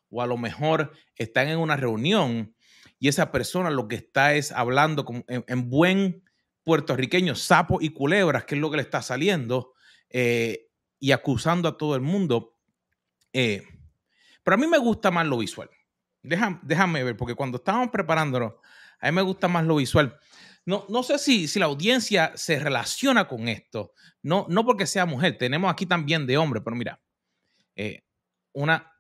o 0.09 0.21
a 0.21 0.27
lo 0.27 0.37
mejor 0.37 0.91
están 1.15 1.49
en 1.49 1.59
una 1.59 1.75
reunión 1.75 2.55
y 2.99 3.07
esa 3.09 3.31
persona 3.31 3.69
lo 3.69 3.87
que 3.87 3.95
está 3.95 4.35
es 4.35 4.51
hablando 4.51 5.05
en, 5.27 5.69
buen 5.69 6.23
puertorriqueño, 6.67 7.33
sapo 7.33 7.77
y 7.79 7.91
culebras, 7.91 8.43
que 8.43 8.55
es 8.55 8.62
lo 8.62 8.69
que 8.69 8.75
le 8.75 8.83
está 8.83 9.01
saliendo, 9.01 9.71
eh, 10.09 10.67
y 11.00 11.13
acusando 11.13 11.69
a 11.69 11.77
todo 11.77 11.95
el 11.95 12.01
mundo. 12.01 12.57
Eh, 13.31 13.63
pero 14.43 14.55
a 14.55 14.57
mí 14.57 14.67
me 14.67 14.77
gusta 14.77 15.09
más 15.09 15.25
lo 15.25 15.38
visual. 15.38 15.69
Déjame, 16.21 16.59
déjame 16.63 17.05
ver, 17.05 17.15
porque 17.15 17.36
cuando 17.36 17.59
estábamos 17.59 17.89
preparándolo, 17.89 18.59
a 19.00 19.05
mí 19.05 19.15
me 19.15 19.21
gusta 19.21 19.47
más 19.47 19.63
lo 19.63 19.77
visual. 19.77 20.19
No, 20.65 20.86
no 20.89 21.03
sé 21.03 21.17
si, 21.19 21.47
si 21.47 21.57
la 21.57 21.67
audiencia 21.67 22.33
se 22.36 22.59
relaciona 22.59 23.29
con 23.29 23.47
esto. 23.47 23.93
No, 24.21 24.45
no 24.50 24.65
porque 24.65 24.88
sea 24.88 25.05
mujer, 25.05 25.38
tenemos 25.38 25.71
aquí 25.71 25.86
también 25.86 26.27
de 26.27 26.38
hombre, 26.38 26.59
pero 26.59 26.75
mira, 26.75 27.01
eh, 27.77 28.03
una, 28.51 28.91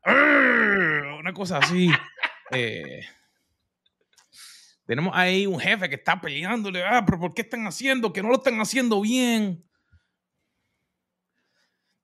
una 1.19 1.33
cosa 1.33 1.57
así. 1.57 1.89
Eh, 2.49 3.01
tenemos 4.87 5.13
ahí 5.15 5.45
un 5.45 5.59
jefe 5.59 5.89
que 5.89 5.95
está 5.95 6.19
peleándole, 6.19 6.83
ah, 6.83 7.03
pero 7.05 7.19
¿por 7.19 7.33
qué 7.33 7.43
están 7.43 7.67
haciendo? 7.67 8.11
Que 8.11 8.23
no 8.23 8.29
lo 8.29 8.37
están 8.37 8.59
haciendo 8.59 9.01
bien. 9.01 9.63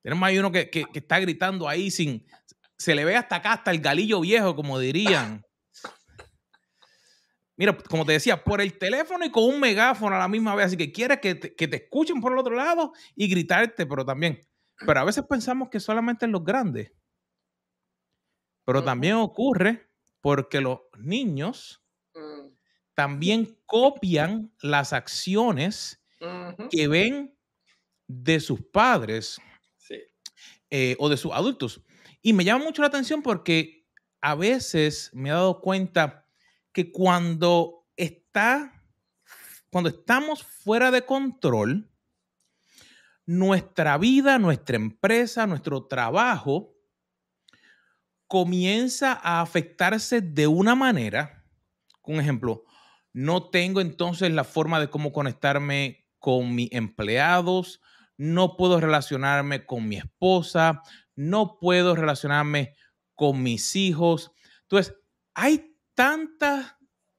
Tenemos 0.02 0.26
ahí 0.26 0.38
uno 0.38 0.52
que, 0.52 0.70
que, 0.70 0.84
que 0.84 0.98
está 0.98 1.18
gritando 1.18 1.66
ahí 1.66 1.90
sin, 1.90 2.26
se 2.76 2.94
le 2.94 3.04
ve 3.04 3.16
hasta 3.16 3.36
acá, 3.36 3.54
hasta 3.54 3.70
el 3.70 3.80
galillo 3.80 4.20
viejo, 4.20 4.54
como 4.54 4.78
dirían. 4.78 5.44
Mira, 7.56 7.76
como 7.76 8.04
te 8.04 8.12
decía, 8.12 8.42
por 8.42 8.60
el 8.60 8.76
teléfono 8.78 9.24
y 9.24 9.30
con 9.30 9.44
un 9.44 9.60
megáfono 9.60 10.16
a 10.16 10.18
la 10.18 10.28
misma 10.28 10.54
vez. 10.54 10.66
Así 10.66 10.76
que 10.76 10.90
quieres 10.90 11.20
que 11.20 11.34
te, 11.34 11.76
escuchen 11.76 12.20
por 12.20 12.32
el 12.32 12.38
otro 12.38 12.54
lado 12.54 12.92
y 13.14 13.28
gritarte, 13.28 13.86
pero 13.86 14.04
también. 14.04 14.40
Pero 14.84 15.00
a 15.00 15.04
veces 15.04 15.24
pensamos 15.28 15.68
que 15.70 15.78
solamente 15.78 16.24
en 16.24 16.32
los 16.32 16.44
grandes. 16.44 16.92
Pero 18.64 18.82
también 18.82 19.14
ocurre 19.14 19.88
porque 20.20 20.60
los 20.60 20.80
niños. 20.98 21.83
También 22.94 23.58
copian 23.66 24.52
las 24.60 24.92
acciones 24.92 26.00
que 26.70 26.88
ven 26.88 27.36
de 28.06 28.40
sus 28.40 28.60
padres 28.62 29.38
eh, 30.70 30.96
o 30.98 31.08
de 31.08 31.16
sus 31.16 31.32
adultos. 31.32 31.82
Y 32.22 32.32
me 32.32 32.44
llama 32.44 32.64
mucho 32.64 32.82
la 32.82 32.88
atención 32.88 33.22
porque 33.22 33.86
a 34.20 34.34
veces 34.34 35.10
me 35.12 35.28
he 35.28 35.32
dado 35.32 35.60
cuenta 35.60 36.26
que 36.72 36.90
cuando 36.90 37.86
está, 37.96 38.82
cuando 39.70 39.90
estamos 39.90 40.42
fuera 40.42 40.90
de 40.90 41.04
control, 41.04 41.90
nuestra 43.26 43.98
vida, 43.98 44.38
nuestra 44.38 44.76
empresa, 44.76 45.46
nuestro 45.46 45.86
trabajo 45.86 46.74
comienza 48.26 49.12
a 49.12 49.40
afectarse 49.40 50.20
de 50.20 50.46
una 50.46 50.74
manera. 50.74 51.44
Un 52.02 52.20
ejemplo, 52.20 52.64
no 53.14 53.48
tengo 53.48 53.80
entonces 53.80 54.30
la 54.32 54.44
forma 54.44 54.80
de 54.80 54.90
cómo 54.90 55.12
conectarme 55.12 56.04
con 56.18 56.54
mis 56.54 56.68
empleados, 56.72 57.80
no 58.16 58.56
puedo 58.56 58.80
relacionarme 58.80 59.64
con 59.64 59.88
mi 59.88 59.96
esposa, 59.96 60.82
no 61.14 61.58
puedo 61.60 61.94
relacionarme 61.94 62.74
con 63.14 63.42
mis 63.42 63.76
hijos. 63.76 64.32
Entonces, 64.62 64.96
hay 65.32 65.76
tantas 65.94 66.74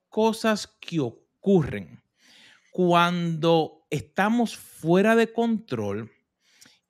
cosas 0.10 0.68
que 0.82 1.00
ocurren 1.00 2.04
cuando 2.72 3.88
estamos 3.90 4.58
fuera 4.58 5.16
de 5.16 5.32
control 5.32 6.12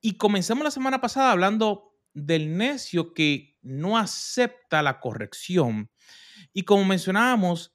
y 0.02 0.14
comenzamos 0.14 0.64
la 0.64 0.72
semana 0.72 1.00
pasada 1.00 1.32
hablando 1.32 1.96
del 2.14 2.58
necio 2.58 3.14
que 3.14 3.60
no 3.62 4.00
acepta 4.00 4.82
la 4.82 5.00
corrección. 5.00 5.92
Y 6.54 6.64
como 6.64 6.86
mencionábamos, 6.86 7.75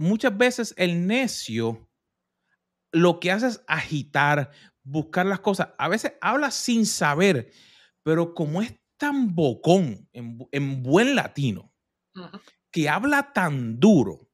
muchas 0.00 0.36
veces 0.36 0.74
el 0.76 1.06
necio 1.06 1.88
lo 2.92 3.20
que 3.20 3.30
hace 3.30 3.46
es 3.46 3.64
agitar, 3.68 4.50
buscar 4.82 5.26
las 5.26 5.40
cosas. 5.40 5.68
A 5.78 5.88
veces 5.88 6.14
habla 6.20 6.50
sin 6.50 6.86
saber 6.86 7.52
pero 8.02 8.34
como 8.34 8.62
es 8.62 8.74
tan 8.96 9.34
bocón, 9.34 10.08
en, 10.12 10.82
buen 10.82 11.14
latino, 11.14 11.72
que 12.70 12.88
habla 12.88 13.32
tan 13.32 13.78
duro, 13.78 14.28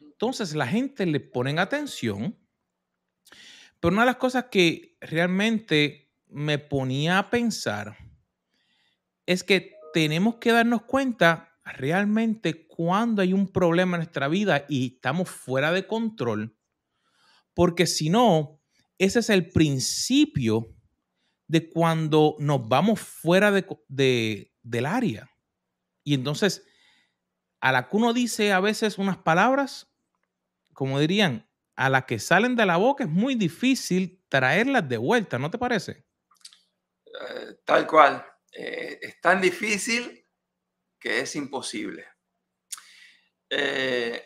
entonces 0.00 0.54
la 0.54 0.66
gente 0.66 1.06
le 1.06 1.20
pone 1.20 1.58
atención. 1.58 2.38
Pero 3.80 3.92
una 3.92 4.02
de 4.02 4.06
las 4.06 4.16
cosas 4.16 4.46
que 4.50 4.96
realmente 5.00 6.12
me 6.26 6.58
ponía 6.58 7.18
a 7.18 7.30
pensar 7.30 7.96
es 9.26 9.42
que 9.42 9.76
tenemos 9.92 10.36
que 10.36 10.52
darnos 10.52 10.82
cuenta 10.82 11.51
realmente 11.64 12.66
cuando 12.66 13.22
hay 13.22 13.32
un 13.32 13.48
problema 13.48 13.96
en 13.96 14.00
nuestra 14.00 14.28
vida 14.28 14.64
y 14.68 14.94
estamos 14.94 15.30
fuera 15.30 15.72
de 15.72 15.86
control, 15.86 16.56
porque 17.54 17.86
si 17.86 18.10
no, 18.10 18.60
ese 18.98 19.20
es 19.20 19.30
el 19.30 19.50
principio 19.50 20.74
de 21.46 21.68
cuando 21.68 22.36
nos 22.38 22.66
vamos 22.68 23.00
fuera 23.00 23.52
de, 23.52 24.52
del 24.62 24.86
área. 24.86 25.30
Y 26.04 26.14
entonces, 26.14 26.64
a 27.60 27.72
la 27.72 27.88
que 27.88 27.96
uno 27.96 28.12
dice 28.12 28.52
a 28.52 28.60
veces 28.60 28.98
unas 28.98 29.18
palabras, 29.18 29.92
como 30.72 30.98
dirían, 30.98 31.48
a 31.76 31.88
las 31.88 32.04
que 32.04 32.18
salen 32.18 32.56
de 32.56 32.66
la 32.66 32.76
boca 32.76 33.04
es 33.04 33.10
muy 33.10 33.34
difícil 33.34 34.22
traerlas 34.28 34.88
de 34.88 34.96
vuelta, 34.96 35.38
¿no 35.38 35.50
te 35.50 35.58
parece? 35.58 36.06
Eh, 37.06 37.56
tal 37.64 37.86
cual. 37.86 38.24
Eh, 38.52 38.98
es 39.00 39.20
tan 39.20 39.40
difícil 39.40 40.21
que 41.02 41.18
es 41.18 41.34
imposible. 41.34 42.06
Eh, 43.50 44.24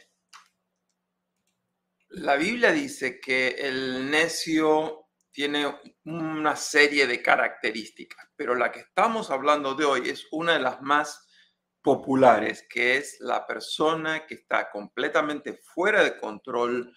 la 2.11 2.37
Biblia 2.37 2.71
dice 2.71 3.19
que 3.19 3.49
el 3.49 4.11
necio 4.11 5.09
tiene 5.33 5.75
una 6.05 6.55
serie 6.55 7.07
de 7.07 7.23
características, 7.23 8.29
pero 8.37 8.55
la 8.55 8.71
que 8.71 8.81
estamos 8.81 9.31
hablando 9.31 9.75
de 9.75 9.87
hoy 9.87 10.11
es 10.11 10.27
una 10.31 10.53
de 10.53 10.61
las 10.61 10.83
más 10.83 11.27
populares, 11.83 12.67
que 12.69 12.97
es 12.99 13.17
la 13.21 13.47
persona 13.47 14.27
que 14.27 14.35
está 14.35 14.71
completamente 14.71 15.61
fuera 15.63 16.05
de 16.05 16.19
control 16.19 16.95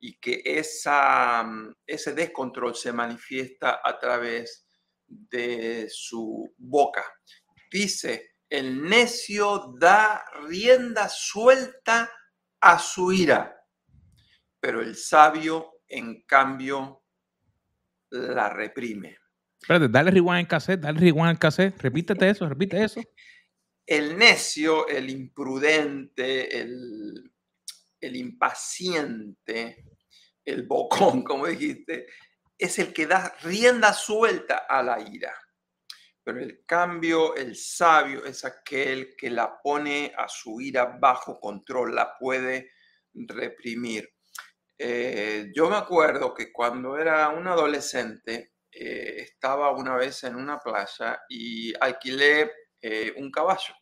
y 0.00 0.18
que 0.18 0.42
esa, 0.44 1.48
ese 1.86 2.14
descontrol 2.14 2.74
se 2.74 2.92
manifiesta 2.92 3.80
a 3.84 3.98
través 3.98 4.66
de 5.06 5.88
su 5.90 6.52
boca. 6.56 7.04
Dice, 7.70 8.30
el 8.50 8.82
necio 8.82 9.74
da 9.78 10.24
rienda 10.48 11.08
suelta 11.08 12.10
a 12.60 12.78
su 12.78 13.12
ira, 13.12 13.56
pero 14.58 14.82
el 14.82 14.96
sabio, 14.96 15.80
en 15.86 16.22
cambio, 16.22 17.04
la 18.10 18.50
reprime. 18.50 19.18
Espérate, 19.62 19.88
dale 19.88 20.10
rewind 20.10 20.40
en 20.40 20.46
cassette, 20.46 20.80
dale 20.80 20.98
rewind 20.98 21.30
en 21.30 21.36
cassette, 21.36 21.80
repítete 21.80 22.28
eso, 22.28 22.48
repite 22.48 22.82
eso. 22.82 23.00
El 23.86 24.16
necio, 24.16 24.86
el 24.86 25.10
imprudente, 25.10 26.60
el, 26.60 27.32
el 28.00 28.14
impaciente, 28.14 29.84
el 30.44 30.62
bocón, 30.62 31.24
como 31.24 31.48
dijiste, 31.48 32.06
es 32.56 32.78
el 32.78 32.92
que 32.92 33.08
da 33.08 33.34
rienda 33.42 33.92
suelta 33.92 34.58
a 34.68 34.84
la 34.84 35.00
ira. 35.00 35.34
Pero 36.32 36.44
el 36.44 36.64
cambio, 36.64 37.34
el 37.34 37.56
sabio 37.56 38.24
es 38.24 38.44
aquel 38.44 39.16
que 39.16 39.30
la 39.30 39.60
pone 39.60 40.12
a 40.16 40.28
su 40.28 40.60
ira 40.60 40.96
bajo 41.00 41.40
control, 41.40 41.92
la 41.92 42.16
puede 42.16 42.70
reprimir. 43.12 44.08
Eh, 44.78 45.50
yo 45.52 45.68
me 45.68 45.74
acuerdo 45.74 46.32
que 46.32 46.52
cuando 46.52 46.96
era 46.96 47.30
un 47.30 47.48
adolescente, 47.48 48.52
eh, 48.70 49.16
estaba 49.22 49.72
una 49.72 49.96
vez 49.96 50.22
en 50.22 50.36
una 50.36 50.60
playa 50.60 51.20
y 51.28 51.72
alquilé 51.80 52.52
eh, 52.80 53.12
un 53.16 53.28
caballo. 53.32 53.74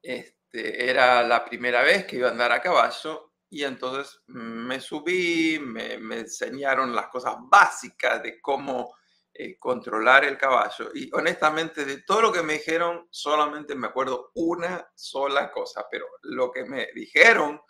Este, 0.00 0.88
era 0.88 1.24
la 1.24 1.44
primera 1.44 1.82
vez 1.82 2.06
que 2.06 2.14
iba 2.14 2.28
a 2.28 2.30
andar 2.30 2.52
a 2.52 2.62
caballo 2.62 3.32
y 3.50 3.64
entonces 3.64 4.20
me 4.28 4.80
subí, 4.80 5.58
me, 5.58 5.98
me 5.98 6.20
enseñaron 6.20 6.94
las 6.94 7.08
cosas 7.08 7.34
básicas 7.40 8.22
de 8.22 8.40
cómo 8.40 8.94
eh, 9.36 9.58
controlar 9.58 10.24
el 10.24 10.38
caballo. 10.38 10.90
Y 10.94 11.10
honestamente, 11.12 11.84
de 11.84 12.02
todo 12.02 12.22
lo 12.22 12.32
que 12.32 12.42
me 12.42 12.54
dijeron, 12.54 13.08
solamente 13.10 13.74
me 13.74 13.88
acuerdo 13.88 14.30
una 14.34 14.88
sola 14.94 15.50
cosa, 15.50 15.86
pero 15.90 16.06
lo 16.22 16.52
que 16.52 16.64
me 16.64 16.88
dijeron, 16.94 17.60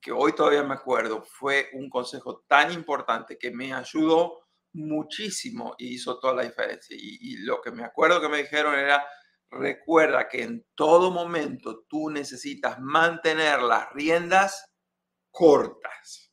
que 0.00 0.12
hoy 0.12 0.32
todavía 0.32 0.62
me 0.62 0.74
acuerdo, 0.74 1.22
fue 1.22 1.68
un 1.74 1.90
consejo 1.90 2.44
tan 2.48 2.72
importante 2.72 3.36
que 3.38 3.50
me 3.50 3.74
ayudó 3.74 4.46
muchísimo 4.72 5.74
y 5.78 5.94
hizo 5.94 6.18
toda 6.18 6.34
la 6.34 6.42
diferencia. 6.44 6.96
Y, 6.98 7.36
lo 7.38 7.60
que 7.60 7.70
me 7.70 7.84
acuerdo 7.84 8.20
que 8.20 8.28
me 8.28 8.38
dijeron 8.38 8.74
era, 8.74 9.06
recuerda 9.50 10.28
que 10.28 10.42
en 10.42 10.66
todo 10.74 11.10
momento 11.10 11.84
tú 11.88 12.08
necesitas 12.08 12.78
mantener 12.80 13.60
las 13.60 13.92
riendas 13.92 14.72
cortas, 15.30 16.32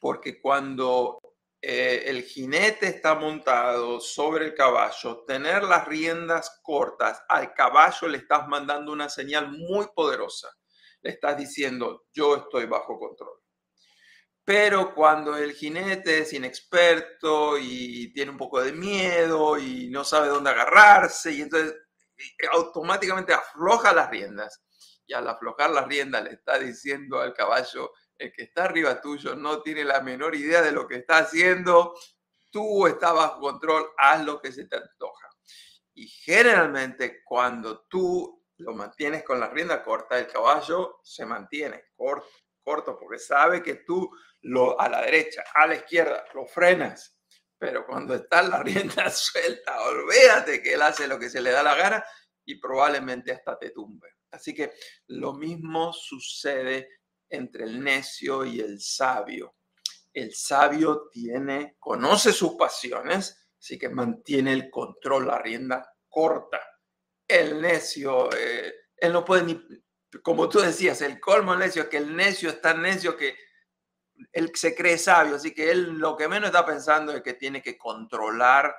porque 0.00 0.40
cuando 0.40 1.20
eh, 1.68 2.08
el 2.10 2.22
jinete 2.22 2.86
está 2.86 3.16
montado 3.16 4.00
sobre 4.00 4.44
el 4.44 4.54
caballo, 4.54 5.24
tener 5.26 5.64
las 5.64 5.84
riendas 5.88 6.60
cortas 6.62 7.24
al 7.28 7.54
caballo 7.54 8.06
le 8.06 8.18
estás 8.18 8.46
mandando 8.46 8.92
una 8.92 9.08
señal 9.08 9.50
muy 9.50 9.88
poderosa. 9.92 10.48
Le 11.02 11.10
estás 11.10 11.36
diciendo, 11.36 12.04
yo 12.12 12.36
estoy 12.36 12.66
bajo 12.66 12.96
control. 13.00 13.40
Pero 14.44 14.94
cuando 14.94 15.36
el 15.36 15.54
jinete 15.54 16.20
es 16.20 16.32
inexperto 16.34 17.58
y 17.58 18.12
tiene 18.12 18.30
un 18.30 18.38
poco 18.38 18.62
de 18.62 18.72
miedo 18.72 19.58
y 19.58 19.88
no 19.88 20.04
sabe 20.04 20.28
dónde 20.28 20.50
agarrarse 20.50 21.32
y 21.32 21.42
entonces 21.42 21.74
automáticamente 22.52 23.32
afloja 23.32 23.92
las 23.92 24.08
riendas 24.08 24.62
y 25.04 25.14
al 25.14 25.28
aflojar 25.28 25.70
las 25.70 25.88
riendas 25.88 26.22
le 26.22 26.30
está 26.30 26.60
diciendo 26.60 27.20
al 27.20 27.34
caballo, 27.34 27.90
el 28.18 28.32
que 28.32 28.44
está 28.44 28.64
arriba 28.64 29.00
tuyo 29.00 29.34
no 29.34 29.62
tiene 29.62 29.84
la 29.84 30.00
menor 30.00 30.34
idea 30.34 30.62
de 30.62 30.72
lo 30.72 30.86
que 30.86 30.96
está 30.96 31.18
haciendo, 31.18 31.94
tú 32.50 32.86
estás 32.86 33.14
bajo 33.14 33.40
control, 33.40 33.90
haz 33.98 34.24
lo 34.24 34.40
que 34.40 34.52
se 34.52 34.66
te 34.66 34.76
antoja. 34.76 35.28
Y 35.94 36.08
generalmente 36.08 37.22
cuando 37.24 37.86
tú 37.86 38.44
lo 38.58 38.74
mantienes 38.74 39.22
con 39.22 39.40
la 39.40 39.48
rienda 39.48 39.82
corta, 39.82 40.18
el 40.18 40.26
caballo 40.26 41.00
se 41.02 41.26
mantiene 41.26 41.84
corto, 41.94 42.28
corto, 42.62 42.98
porque 42.98 43.18
sabe 43.18 43.62
que 43.62 43.76
tú 43.76 44.10
lo, 44.42 44.80
a 44.80 44.88
la 44.88 45.02
derecha, 45.02 45.44
a 45.54 45.66
la 45.66 45.76
izquierda, 45.76 46.24
lo 46.34 46.46
frenas. 46.46 47.16
Pero 47.58 47.86
cuando 47.86 48.14
está 48.14 48.42
la 48.42 48.62
rienda 48.62 49.08
suelta, 49.10 49.80
olvídate 49.82 50.62
que 50.62 50.74
él 50.74 50.82
hace 50.82 51.06
lo 51.06 51.18
que 51.18 51.30
se 51.30 51.40
le 51.40 51.50
da 51.50 51.62
la 51.62 51.74
gana 51.74 52.04
y 52.44 52.56
probablemente 52.60 53.32
hasta 53.32 53.58
te 53.58 53.70
tumbe. 53.70 54.08
Así 54.30 54.54
que 54.54 54.72
lo 55.08 55.34
mismo 55.34 55.92
sucede 55.92 56.88
entre 57.28 57.64
el 57.64 57.82
necio 57.82 58.44
y 58.44 58.60
el 58.60 58.80
sabio. 58.80 59.56
El 60.12 60.34
sabio 60.34 61.08
tiene, 61.12 61.76
conoce 61.78 62.32
sus 62.32 62.54
pasiones, 62.54 63.48
así 63.58 63.78
que 63.78 63.88
mantiene 63.88 64.52
el 64.52 64.70
control, 64.70 65.26
la 65.26 65.38
rienda 65.38 65.94
corta. 66.08 66.60
El 67.28 67.60
necio, 67.60 68.30
eh, 68.32 68.72
él 68.96 69.12
no 69.12 69.24
puede 69.24 69.42
ni, 69.42 69.60
como 70.22 70.48
tú 70.48 70.60
decías, 70.60 71.02
el 71.02 71.20
colmo 71.20 71.52
del 71.52 71.60
necio 71.60 71.82
es 71.82 71.88
que 71.88 71.98
el 71.98 72.14
necio 72.14 72.48
es 72.48 72.60
tan 72.60 72.80
necio 72.82 73.16
que 73.16 73.36
él 74.32 74.52
se 74.54 74.74
cree 74.74 74.96
sabio, 74.96 75.36
así 75.36 75.52
que 75.52 75.70
él 75.70 75.98
lo 75.98 76.16
que 76.16 76.28
menos 76.28 76.48
está 76.48 76.64
pensando 76.64 77.12
es 77.12 77.22
que 77.22 77.34
tiene 77.34 77.62
que 77.62 77.76
controlar 77.76 78.74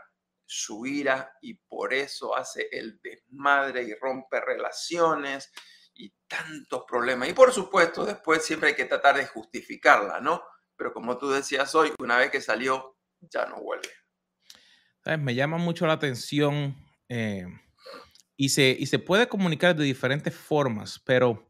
su 0.46 0.86
ira 0.86 1.34
y 1.42 1.56
por 1.56 1.94
eso 1.94 2.36
hace 2.36 2.70
el 2.72 3.00
desmadre 3.02 3.84
y 3.84 3.94
rompe 3.96 4.40
relaciones 4.40 5.52
y 5.98 6.14
tantos 6.28 6.84
problemas. 6.88 7.30
Y 7.30 7.34
por 7.34 7.52
supuesto, 7.52 8.06
después 8.06 8.46
siempre 8.46 8.70
hay 8.70 8.76
que 8.76 8.86
tratar 8.86 9.18
de 9.18 9.26
justificarla, 9.26 10.20
¿no? 10.20 10.42
Pero 10.76 10.94
como 10.94 11.18
tú 11.18 11.30
decías 11.30 11.74
hoy, 11.76 11.92
una 12.00 12.18
vez 12.18 12.30
que 12.30 12.42
salió, 12.42 12.98
ya 13.20 13.46
no 13.48 13.62
vuelve. 13.62 13.90
Me 15.20 15.36
llama 15.36 15.58
mucho 15.58 15.88
la 15.88 15.94
atención 15.94 16.76
eh, 17.08 17.48
y, 18.36 18.50
se, 18.50 18.76
y 18.78 18.86
se 18.88 19.00
puede 19.00 19.28
comunicar 19.28 19.76
de 19.76 19.86
diferentes 19.86 20.36
formas, 20.36 21.02
pero 21.06 21.50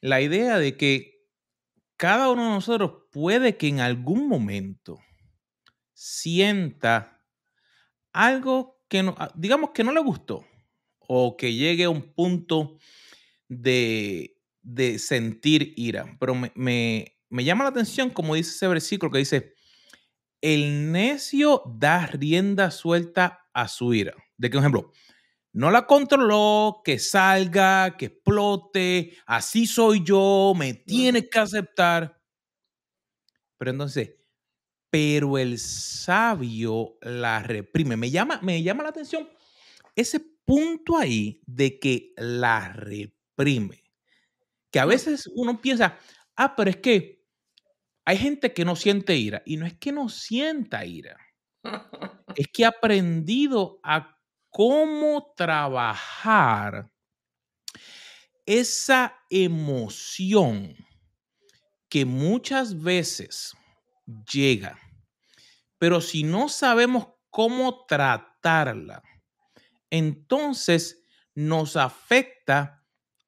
la 0.00 0.20
idea 0.20 0.58
de 0.58 0.76
que 0.76 1.14
cada 1.96 2.30
uno 2.30 2.44
de 2.44 2.50
nosotros 2.50 3.04
puede 3.12 3.56
que 3.56 3.68
en 3.68 3.80
algún 3.80 4.28
momento 4.28 4.98
sienta 5.92 7.24
algo 8.12 8.82
que 8.88 9.02
no, 9.02 9.14
ah, 9.18 9.30
digamos 9.34 9.70
que 9.70 9.84
no 9.84 9.92
le 9.92 10.00
gustó 10.00 10.44
o 10.98 11.36
que 11.36 11.54
llegue 11.54 11.84
a 11.84 11.90
un 11.90 12.12
punto 12.12 12.78
de, 13.48 14.36
sentir 14.98 15.74
ira. 15.76 16.16
Pero 16.18 16.34
me, 16.34 17.16
llama 17.30 17.64
la 17.64 17.70
atención, 17.70 18.10
como 18.10 18.34
dice 18.34 18.50
ese 18.50 18.68
versículo 18.68 19.10
que 19.12 19.18
dice, 19.18 19.54
el 20.40 20.92
necio 20.92 21.62
da 21.78 22.06
rienda 22.06 22.70
suelta 22.70 23.48
a 23.52 23.68
su 23.68 23.94
ira. 23.94 24.14
De 24.36 24.50
que, 24.50 24.54
por 24.54 24.62
ejemplo, 24.62 24.92
no 25.52 25.70
la 25.70 25.86
controló, 25.86 26.82
que 26.84 26.98
salga, 26.98 27.96
que 27.96 28.06
explote, 28.06 29.16
así 29.26 29.66
soy 29.66 30.02
yo, 30.02 30.52
me 30.56 30.74
tiene 30.74 31.28
que 31.28 31.38
aceptar. 31.38 32.20
Pero 33.56 33.70
entonces, 33.70 34.16
pero 34.90 35.38
el 35.38 35.58
sabio 35.58 36.98
la 37.00 37.42
reprime. 37.42 37.96
Me 37.96 38.10
llama, 38.10 38.40
me 38.42 38.62
llama 38.62 38.82
la 38.82 38.90
atención 38.90 39.28
ese 39.96 40.20
punto 40.44 40.98
ahí 40.98 41.42
de 41.46 41.78
que 41.78 42.12
la 42.16 42.72
reprime. 42.72 43.13
Que 44.70 44.80
a 44.80 44.84
veces 44.84 45.30
uno 45.34 45.60
piensa, 45.60 45.98
ah, 46.36 46.54
pero 46.56 46.70
es 46.70 46.76
que 46.76 47.24
hay 48.04 48.18
gente 48.18 48.52
que 48.52 48.64
no 48.64 48.76
siente 48.76 49.16
ira. 49.16 49.42
Y 49.46 49.56
no 49.56 49.66
es 49.66 49.74
que 49.78 49.92
no 49.92 50.08
sienta 50.08 50.84
ira. 50.84 51.16
Es 52.36 52.48
que 52.52 52.64
ha 52.64 52.68
aprendido 52.70 53.78
a 53.84 54.18
cómo 54.50 55.32
trabajar 55.36 56.90
esa 58.44 59.16
emoción 59.30 60.76
que 61.88 62.04
muchas 62.04 62.82
veces 62.82 63.54
llega, 64.32 64.78
pero 65.78 66.00
si 66.00 66.24
no 66.24 66.48
sabemos 66.48 67.08
cómo 67.30 67.86
tratarla, 67.86 69.02
entonces 69.90 71.04
nos 71.34 71.76
afecta 71.76 72.83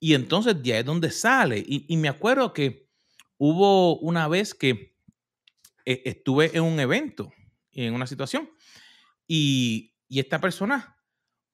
y 0.07 0.15
entonces 0.15 0.59
ya 0.63 0.79
es 0.79 0.85
donde 0.85 1.11
sale. 1.11 1.65
Y, 1.67 1.97
me 1.97 2.09
acuerdo 2.09 2.53
que 2.53 2.89
hubo 3.39 3.99
una 3.99 4.29
vez 4.29 4.55
que 4.55 4.97
eh, 5.85 6.03
estuve 6.05 6.57
en 6.57 6.63
un 6.63 6.79
evento, 6.79 7.33
en 7.73 7.93
una 7.93 8.07
situación, 8.07 8.49
y, 9.27 9.97
esta 10.09 10.41
persona 10.41 11.03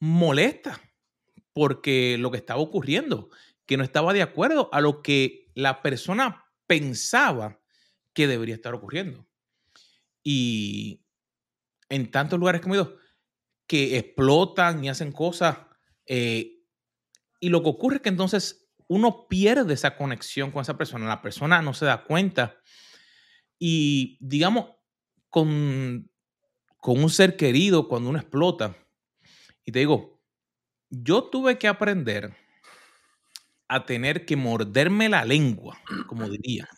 molesta 0.00 0.78
porque 1.54 2.18
lo 2.18 2.30
que 2.30 2.36
estaba 2.36 2.60
ocurriendo, 2.60 3.30
que 3.64 3.78
no 3.78 3.84
estaba 3.84 4.12
de 4.12 4.20
acuerdo 4.20 4.68
a 4.70 4.82
lo 4.82 5.00
que 5.00 5.50
la 5.54 5.80
persona 5.80 6.44
pensaba 6.66 7.58
que 8.12 8.26
debería 8.26 8.54
estar 8.54 8.74
ocurriendo. 8.74 9.26
Y 10.22 11.06
en 11.88 12.10
tantos 12.10 12.38
lugares 12.38 12.60
que 12.60 12.68
he 12.70 12.86
que 13.66 13.96
explotan 13.96 14.84
y 14.84 14.90
hacen 14.90 15.10
cosas, 15.10 15.56
eh, 16.04 16.51
y 17.42 17.48
lo 17.48 17.60
que 17.64 17.70
ocurre 17.70 17.96
es 17.96 18.02
que 18.02 18.08
entonces 18.08 18.68
uno 18.86 19.26
pierde 19.28 19.74
esa 19.74 19.96
conexión 19.96 20.52
con 20.52 20.62
esa 20.62 20.78
persona, 20.78 21.08
la 21.08 21.20
persona 21.20 21.60
no 21.60 21.74
se 21.74 21.84
da 21.84 22.04
cuenta. 22.04 22.56
Y 23.58 24.16
digamos, 24.20 24.70
con, 25.28 26.08
con 26.76 27.02
un 27.02 27.10
ser 27.10 27.36
querido, 27.36 27.88
cuando 27.88 28.10
uno 28.10 28.20
explota, 28.20 28.76
y 29.64 29.72
te 29.72 29.80
digo, 29.80 30.22
yo 30.88 31.24
tuve 31.24 31.58
que 31.58 31.66
aprender 31.66 32.32
a 33.66 33.86
tener 33.86 34.24
que 34.24 34.36
morderme 34.36 35.08
la 35.08 35.24
lengua, 35.24 35.80
como 36.06 36.28
diría. 36.28 36.68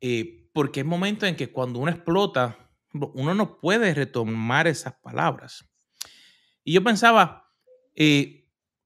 Eh, 0.00 0.50
porque 0.52 0.80
es 0.80 0.86
momento 0.86 1.26
en 1.26 1.36
que 1.36 1.52
cuando 1.52 1.78
uno 1.78 1.92
explota, 1.92 2.72
uno 2.92 3.34
no 3.34 3.60
puede 3.60 3.94
retomar 3.94 4.66
esas 4.66 4.94
palabras. 4.94 5.64
Y 6.64 6.72
yo 6.72 6.82
pensaba, 6.82 7.52
eh, 7.94 8.41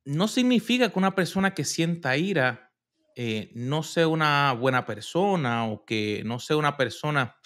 no 0.07 0.29
significa 0.29 0.89
que 0.89 0.99
una 0.99 1.15
persona 1.15 1.53
que 1.53 1.65
sienta 1.65 2.17
ira 2.17 2.73
eh, 3.17 3.51
no 3.55 3.83
sea 3.83 4.07
una 4.09 4.53
buena 4.53 4.87
persona 4.87 5.67
o 5.67 5.85
que 5.85 6.23
no 6.25 6.39
sea 6.39 6.57
una 6.57 6.77
persona 6.77 7.37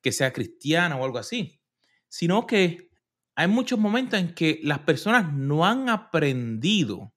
que 0.00 0.12
sea 0.12 0.32
cristiana 0.32 0.96
o 0.96 1.04
algo 1.04 1.18
así, 1.18 1.60
sino 2.08 2.46
que 2.46 2.90
hay 3.34 3.48
muchos 3.48 3.78
momentos 3.78 4.18
en 4.18 4.32
que 4.32 4.60
las 4.62 4.78
personas 4.80 5.32
no 5.32 5.66
han 5.66 5.88
aprendido 5.88 7.12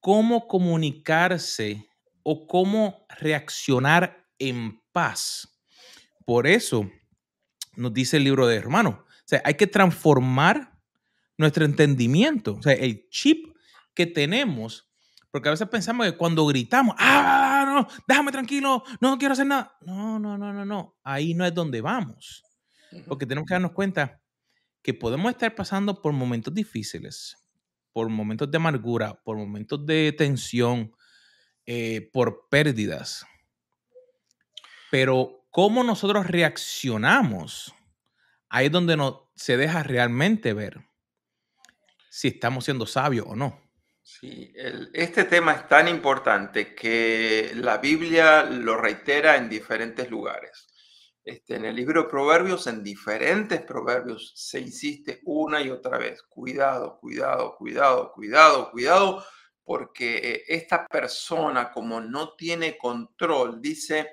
cómo 0.00 0.48
comunicarse 0.48 1.86
o 2.22 2.46
cómo 2.46 3.06
reaccionar 3.20 4.26
en 4.38 4.80
paz. 4.90 5.60
Por 6.24 6.46
eso, 6.46 6.90
nos 7.76 7.92
dice 7.92 8.16
el 8.16 8.24
libro 8.24 8.46
de 8.46 8.56
Hermanos. 8.56 8.96
Hay 9.44 9.54
que 9.54 9.66
transformar 9.66 10.71
nuestro 11.42 11.64
entendimiento. 11.64 12.54
O 12.54 12.62
sea, 12.62 12.72
el 12.72 13.08
chip 13.10 13.54
que 13.94 14.06
tenemos, 14.06 14.90
porque 15.30 15.48
a 15.48 15.52
veces 15.52 15.68
pensamos 15.68 16.06
que 16.06 16.16
cuando 16.16 16.46
gritamos, 16.46 16.94
ah, 16.98 17.64
no, 17.66 17.88
déjame 18.08 18.32
tranquilo, 18.32 18.82
no 19.00 19.18
quiero 19.18 19.32
hacer 19.32 19.46
nada. 19.46 19.76
No, 19.82 20.18
no, 20.18 20.38
no, 20.38 20.52
no, 20.52 20.64
no. 20.64 20.96
Ahí 21.04 21.34
no 21.34 21.44
es 21.44 21.54
donde 21.54 21.80
vamos. 21.80 22.44
Porque 23.06 23.26
tenemos 23.26 23.46
que 23.46 23.54
darnos 23.54 23.72
cuenta 23.72 24.20
que 24.82 24.92
podemos 24.92 25.30
estar 25.30 25.54
pasando 25.54 26.02
por 26.02 26.12
momentos 26.12 26.52
difíciles, 26.52 27.36
por 27.92 28.08
momentos 28.08 28.50
de 28.50 28.56
amargura, 28.56 29.14
por 29.22 29.36
momentos 29.36 29.86
de 29.86 30.12
tensión, 30.12 30.92
eh, 31.64 32.10
por 32.12 32.48
pérdidas. 32.50 33.24
Pero 34.90 35.46
cómo 35.50 35.84
nosotros 35.84 36.26
reaccionamos, 36.26 37.72
ahí 38.50 38.66
es 38.66 38.72
donde 38.72 38.96
no, 38.96 39.30
se 39.34 39.56
deja 39.56 39.82
realmente 39.82 40.52
ver 40.52 40.84
si 42.14 42.28
estamos 42.28 42.66
siendo 42.66 42.84
sabios 42.84 43.24
o 43.26 43.34
no. 43.34 43.58
Sí, 44.02 44.52
este 44.92 45.24
tema 45.24 45.52
es 45.52 45.66
tan 45.66 45.88
importante 45.88 46.74
que 46.74 47.52
la 47.54 47.78
Biblia 47.78 48.42
lo 48.42 48.76
reitera 48.76 49.36
en 49.36 49.48
diferentes 49.48 50.10
lugares. 50.10 50.66
Este, 51.24 51.56
en 51.56 51.64
el 51.64 51.74
libro 51.74 52.02
de 52.02 52.10
Proverbios, 52.10 52.66
en 52.66 52.84
diferentes 52.84 53.62
proverbios, 53.62 54.32
se 54.36 54.60
insiste 54.60 55.22
una 55.24 55.62
y 55.62 55.70
otra 55.70 55.96
vez, 55.96 56.22
cuidado, 56.24 56.98
cuidado, 57.00 57.56
cuidado, 57.56 58.12
cuidado, 58.12 58.70
cuidado, 58.70 59.24
porque 59.64 60.16
eh, 60.18 60.44
esta 60.48 60.86
persona 60.86 61.70
como 61.72 61.98
no 61.98 62.34
tiene 62.34 62.76
control, 62.76 63.62
dice 63.62 64.10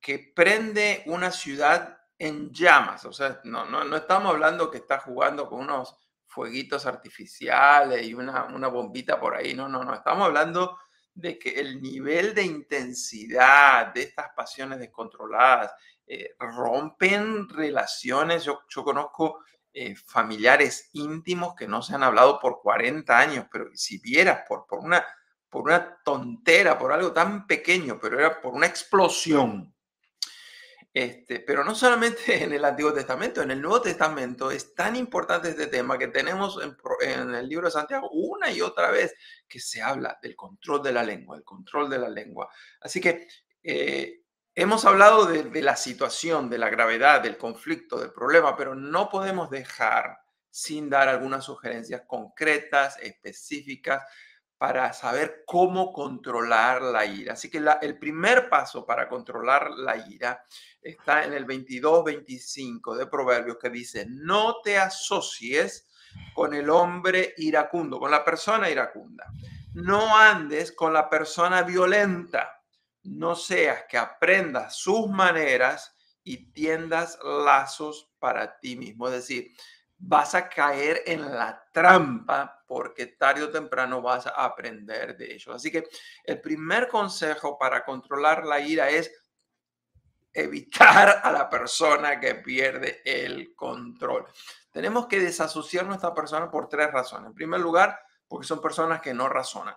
que 0.00 0.32
prende 0.34 1.04
una 1.06 1.30
ciudad 1.30 1.98
en 2.18 2.50
llamas, 2.52 3.04
o 3.04 3.12
sea, 3.12 3.40
no, 3.44 3.64
no, 3.64 3.84
no 3.84 3.96
estamos 3.96 4.32
hablando 4.32 4.72
que 4.72 4.78
está 4.78 4.98
jugando 4.98 5.48
con 5.48 5.60
unos 5.60 5.94
fueguitos 6.28 6.86
artificiales 6.86 8.06
y 8.06 8.14
una, 8.14 8.44
una 8.44 8.68
bombita 8.68 9.18
por 9.18 9.34
ahí, 9.34 9.54
no, 9.54 9.68
no, 9.68 9.82
no, 9.82 9.94
estamos 9.94 10.26
hablando 10.26 10.78
de 11.14 11.38
que 11.38 11.58
el 11.58 11.82
nivel 11.82 12.34
de 12.34 12.44
intensidad 12.44 13.92
de 13.92 14.02
estas 14.02 14.28
pasiones 14.36 14.78
descontroladas 14.78 15.72
eh, 16.06 16.36
rompen 16.38 17.48
relaciones. 17.48 18.44
Yo, 18.44 18.60
yo 18.68 18.84
conozco 18.84 19.40
eh, 19.72 19.96
familiares 19.96 20.90
íntimos 20.92 21.54
que 21.54 21.66
no 21.66 21.82
se 21.82 21.94
han 21.94 22.02
hablado 22.02 22.38
por 22.38 22.60
40 22.60 23.18
años, 23.18 23.46
pero 23.50 23.66
si 23.74 23.98
vieras 23.98 24.42
por, 24.48 24.66
por, 24.66 24.78
una, 24.78 25.04
por 25.50 25.62
una 25.64 25.98
tontera, 26.04 26.78
por 26.78 26.92
algo 26.92 27.12
tan 27.12 27.46
pequeño, 27.46 27.98
pero 28.00 28.18
era 28.18 28.40
por 28.40 28.54
una 28.54 28.66
explosión. 28.66 29.74
Este, 30.98 31.38
pero 31.38 31.62
no 31.62 31.76
solamente 31.76 32.18
en 32.42 32.52
el 32.52 32.64
Antiguo 32.64 32.92
Testamento, 32.92 33.40
en 33.40 33.52
el 33.52 33.62
Nuevo 33.62 33.80
Testamento 33.80 34.50
es 34.50 34.74
tan 34.74 34.96
importante 34.96 35.50
este 35.50 35.68
tema 35.68 35.96
que 35.96 36.08
tenemos 36.08 36.60
en, 36.60 36.76
en, 37.02 37.34
el 37.34 37.48
libro 37.48 37.66
de 37.68 37.72
Santiago 37.72 38.10
una 38.10 38.50
y 38.50 38.60
otra 38.60 38.90
vez 38.90 39.14
que 39.46 39.60
se 39.60 39.80
habla 39.80 40.18
del 40.20 40.34
control 40.34 40.82
de 40.82 40.92
la 40.92 41.04
lengua, 41.04 41.36
el 41.36 41.44
control 41.44 41.88
de 41.88 41.98
la 41.98 42.08
lengua. 42.08 42.50
Así 42.80 43.00
que 43.00 43.28
eh, 43.62 44.22
Hemos 44.60 44.84
hablado 44.84 45.24
de, 45.26 45.62
la 45.62 45.76
situación, 45.76 46.50
de 46.50 46.58
la 46.58 46.68
gravedad, 46.68 47.22
del 47.22 47.38
conflicto, 47.38 48.00
del 48.00 48.12
problema, 48.12 48.56
pero 48.56 48.74
no 48.74 49.08
podemos 49.08 49.50
dejar 49.50 50.18
sin 50.50 50.90
dar 50.90 51.08
algunas 51.08 51.44
sugerencias 51.44 52.02
concretas, 52.08 52.96
específicas, 53.00 54.02
para 54.58 54.92
saber 54.92 55.44
cómo 55.46 55.92
controlar 55.92 56.82
la 56.82 57.06
ira. 57.06 57.34
Así 57.34 57.48
que 57.48 57.64
el 57.80 57.98
primer 57.98 58.48
paso 58.48 58.84
para 58.84 59.08
controlar 59.08 59.70
la 59.70 59.96
ira 59.96 60.44
está 60.82 61.24
en 61.24 61.32
el 61.32 61.46
22-25 61.46 62.96
de 62.96 63.06
Proverbios 63.06 63.56
que 63.56 63.70
dice, 63.70 64.06
no 64.08 64.60
te 64.62 64.78
asocies 64.78 65.88
con 66.34 66.54
el 66.54 66.68
hombre 66.68 67.34
iracundo, 67.36 67.98
con 68.00 68.10
la 68.10 68.24
persona 68.24 68.68
iracunda. 68.68 69.26
No 69.74 70.16
andes 70.16 70.72
con 70.72 70.92
la 70.92 71.08
persona 71.08 71.62
violenta 71.62 72.58
no 73.08 73.34
seas 73.34 73.84
que 73.88 73.96
aprendas 73.96 74.76
sus 74.76 75.08
maneras 75.08 75.94
y 76.24 76.52
tiendas 76.52 77.18
lazos 77.22 78.10
para 78.18 78.58
ti 78.58 78.76
mismo. 78.76 79.08
Es 79.08 79.14
decir, 79.14 79.52
vas 79.98 80.34
a 80.34 80.48
caer 80.48 81.02
en 81.06 81.32
la 81.34 81.68
trampa 81.72 82.64
porque 82.66 83.06
tarde 83.06 83.42
o 83.42 83.50
temprano 83.50 84.00
vas 84.00 84.26
a 84.26 84.44
aprender 84.44 85.16
de 85.16 85.34
ellos. 85.34 85.54
Así 85.54 85.70
que 85.70 85.88
el 86.24 86.40
primer 86.40 86.88
consejo 86.88 87.58
para 87.58 87.84
controlar 87.84 88.44
la 88.44 88.60
ira 88.60 88.88
es 88.88 89.10
evitar 90.32 91.20
a 91.22 91.32
la 91.32 91.48
persona 91.50 92.20
que 92.20 92.36
pierde 92.36 93.02
el 93.04 93.54
control. 93.54 94.26
Tenemos 94.70 95.06
que 95.06 95.18
desasociar 95.18 95.84
a 95.84 95.88
nuestra 95.88 96.14
persona 96.14 96.50
por 96.50 96.68
tres 96.68 96.92
razones. 96.92 97.28
En 97.28 97.34
primer 97.34 97.60
lugar, 97.60 97.98
porque 98.28 98.46
son 98.46 98.60
personas 98.60 99.00
que 99.00 99.14
no 99.14 99.28
razonan. 99.28 99.76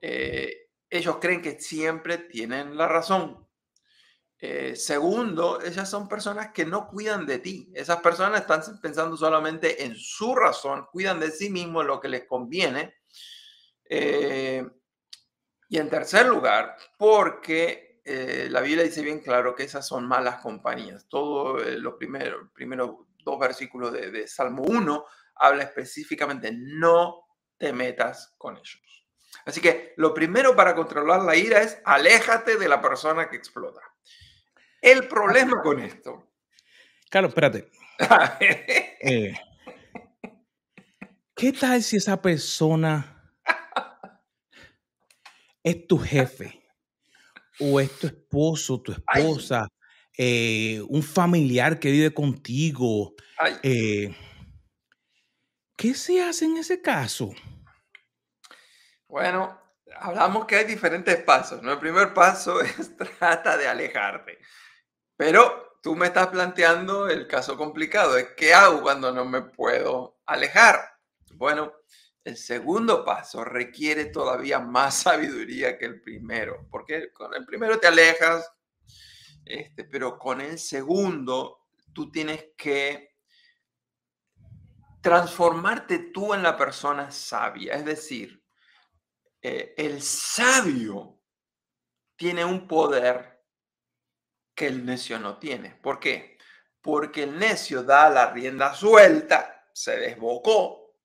Eh, 0.00 0.70
ellos 0.88 1.18
creen 1.20 1.40
que 1.40 1.60
siempre 1.60 2.18
tienen 2.18 2.76
la 2.76 2.88
razón. 2.88 3.46
Eh, 4.42 4.74
segundo, 4.74 5.60
ellas 5.60 5.88
son 5.90 6.08
personas 6.08 6.50
que 6.52 6.64
no 6.64 6.88
cuidan 6.88 7.26
de 7.26 7.38
ti. 7.38 7.70
Esas 7.74 8.00
personas 8.00 8.40
están 8.40 8.62
pensando 8.80 9.16
solamente 9.16 9.84
en 9.84 9.94
su 9.94 10.34
razón, 10.34 10.86
cuidan 10.90 11.20
de 11.20 11.30
sí 11.30 11.50
mismos 11.50 11.84
lo 11.84 12.00
que 12.00 12.08
les 12.08 12.24
conviene. 12.24 12.94
Eh, 13.84 14.66
y 15.68 15.78
en 15.78 15.90
tercer 15.90 16.26
lugar, 16.26 16.74
porque 16.98 18.00
eh, 18.04 18.48
la 18.50 18.62
Biblia 18.62 18.84
dice 18.84 19.02
bien 19.02 19.20
claro 19.20 19.54
que 19.54 19.64
esas 19.64 19.86
son 19.86 20.06
malas 20.08 20.40
compañías. 20.40 21.06
Todos 21.08 21.62
los 21.76 21.94
primeros, 21.94 22.50
primeros 22.54 22.92
dos 23.22 23.38
versículos 23.38 23.92
de, 23.92 24.10
de 24.10 24.26
Salmo 24.26 24.62
1 24.62 25.04
habla 25.34 25.64
específicamente, 25.64 26.50
no 26.52 27.26
te 27.58 27.74
metas 27.74 28.34
con 28.38 28.56
ellos. 28.56 29.06
Así 29.44 29.60
que 29.60 29.94
lo 29.96 30.14
primero 30.14 30.56
para 30.56 30.74
controlar 30.74 31.22
la 31.22 31.36
ira 31.36 31.60
es 31.60 31.78
aléjate 31.84 32.56
de 32.56 32.68
la 32.68 32.80
persona 32.80 33.28
que 33.28 33.36
explota. 33.36 33.80
El 34.80 35.06
problema 35.08 35.60
con 35.62 35.80
esto. 35.80 36.30
Carlos, 37.10 37.30
espérate. 37.30 37.70
Eh, 39.02 39.32
¿Qué 41.34 41.52
tal 41.52 41.82
si 41.82 41.96
esa 41.96 42.20
persona 42.20 43.32
es 45.62 45.86
tu 45.86 45.98
jefe? 45.98 46.62
¿O 47.58 47.80
es 47.80 47.98
tu 47.98 48.06
esposo, 48.06 48.82
tu 48.82 48.92
esposa? 48.92 49.66
Eh, 50.16 50.82
un 50.88 51.02
familiar 51.02 51.78
que 51.78 51.90
vive 51.90 52.12
contigo. 52.12 53.14
Eh, 53.62 54.14
¿Qué 55.76 55.94
se 55.94 56.22
hace 56.22 56.44
en 56.44 56.58
ese 56.58 56.82
caso? 56.82 57.34
Bueno, 59.08 59.58
hablamos 59.96 60.44
que 60.44 60.56
hay 60.56 60.64
diferentes 60.66 61.16
pasos, 61.22 61.62
¿no? 61.62 61.72
El 61.72 61.78
primer 61.78 62.12
paso 62.12 62.60
es 62.78 62.94
trata 62.96 63.56
de 63.56 63.66
alejarte. 63.66 64.38
Pero 65.20 65.76
tú 65.82 65.94
me 65.94 66.06
estás 66.06 66.28
planteando 66.28 67.06
el 67.06 67.26
caso 67.26 67.54
complicado, 67.54 68.16
es 68.16 68.28
¿qué 68.34 68.54
hago 68.54 68.80
cuando 68.80 69.12
no 69.12 69.26
me 69.26 69.42
puedo 69.42 70.22
alejar? 70.24 70.96
Bueno, 71.34 71.74
el 72.24 72.38
segundo 72.38 73.04
paso 73.04 73.44
requiere 73.44 74.06
todavía 74.06 74.60
más 74.60 74.94
sabiduría 75.02 75.76
que 75.76 75.84
el 75.84 76.00
primero, 76.00 76.66
porque 76.70 77.12
con 77.12 77.34
el 77.34 77.44
primero 77.44 77.78
te 77.78 77.88
alejas, 77.88 78.50
este, 79.44 79.84
pero 79.84 80.18
con 80.18 80.40
el 80.40 80.58
segundo 80.58 81.66
tú 81.92 82.10
tienes 82.10 82.52
que 82.56 83.14
transformarte 85.02 85.98
tú 86.14 86.32
en 86.32 86.42
la 86.42 86.56
persona 86.56 87.10
sabia, 87.10 87.74
es 87.74 87.84
decir, 87.84 88.42
eh, 89.42 89.74
el 89.76 90.00
sabio 90.00 91.20
tiene 92.16 92.42
un 92.42 92.66
poder 92.66 93.29
que 94.60 94.66
el 94.66 94.84
necio 94.84 95.18
no 95.18 95.38
tiene. 95.38 95.70
¿Por 95.70 95.98
qué? 95.98 96.36
Porque 96.82 97.22
el 97.22 97.38
necio 97.38 97.82
da 97.82 98.10
la 98.10 98.30
rienda 98.30 98.74
suelta, 98.74 99.70
se 99.72 99.96
desbocó, 99.96 100.98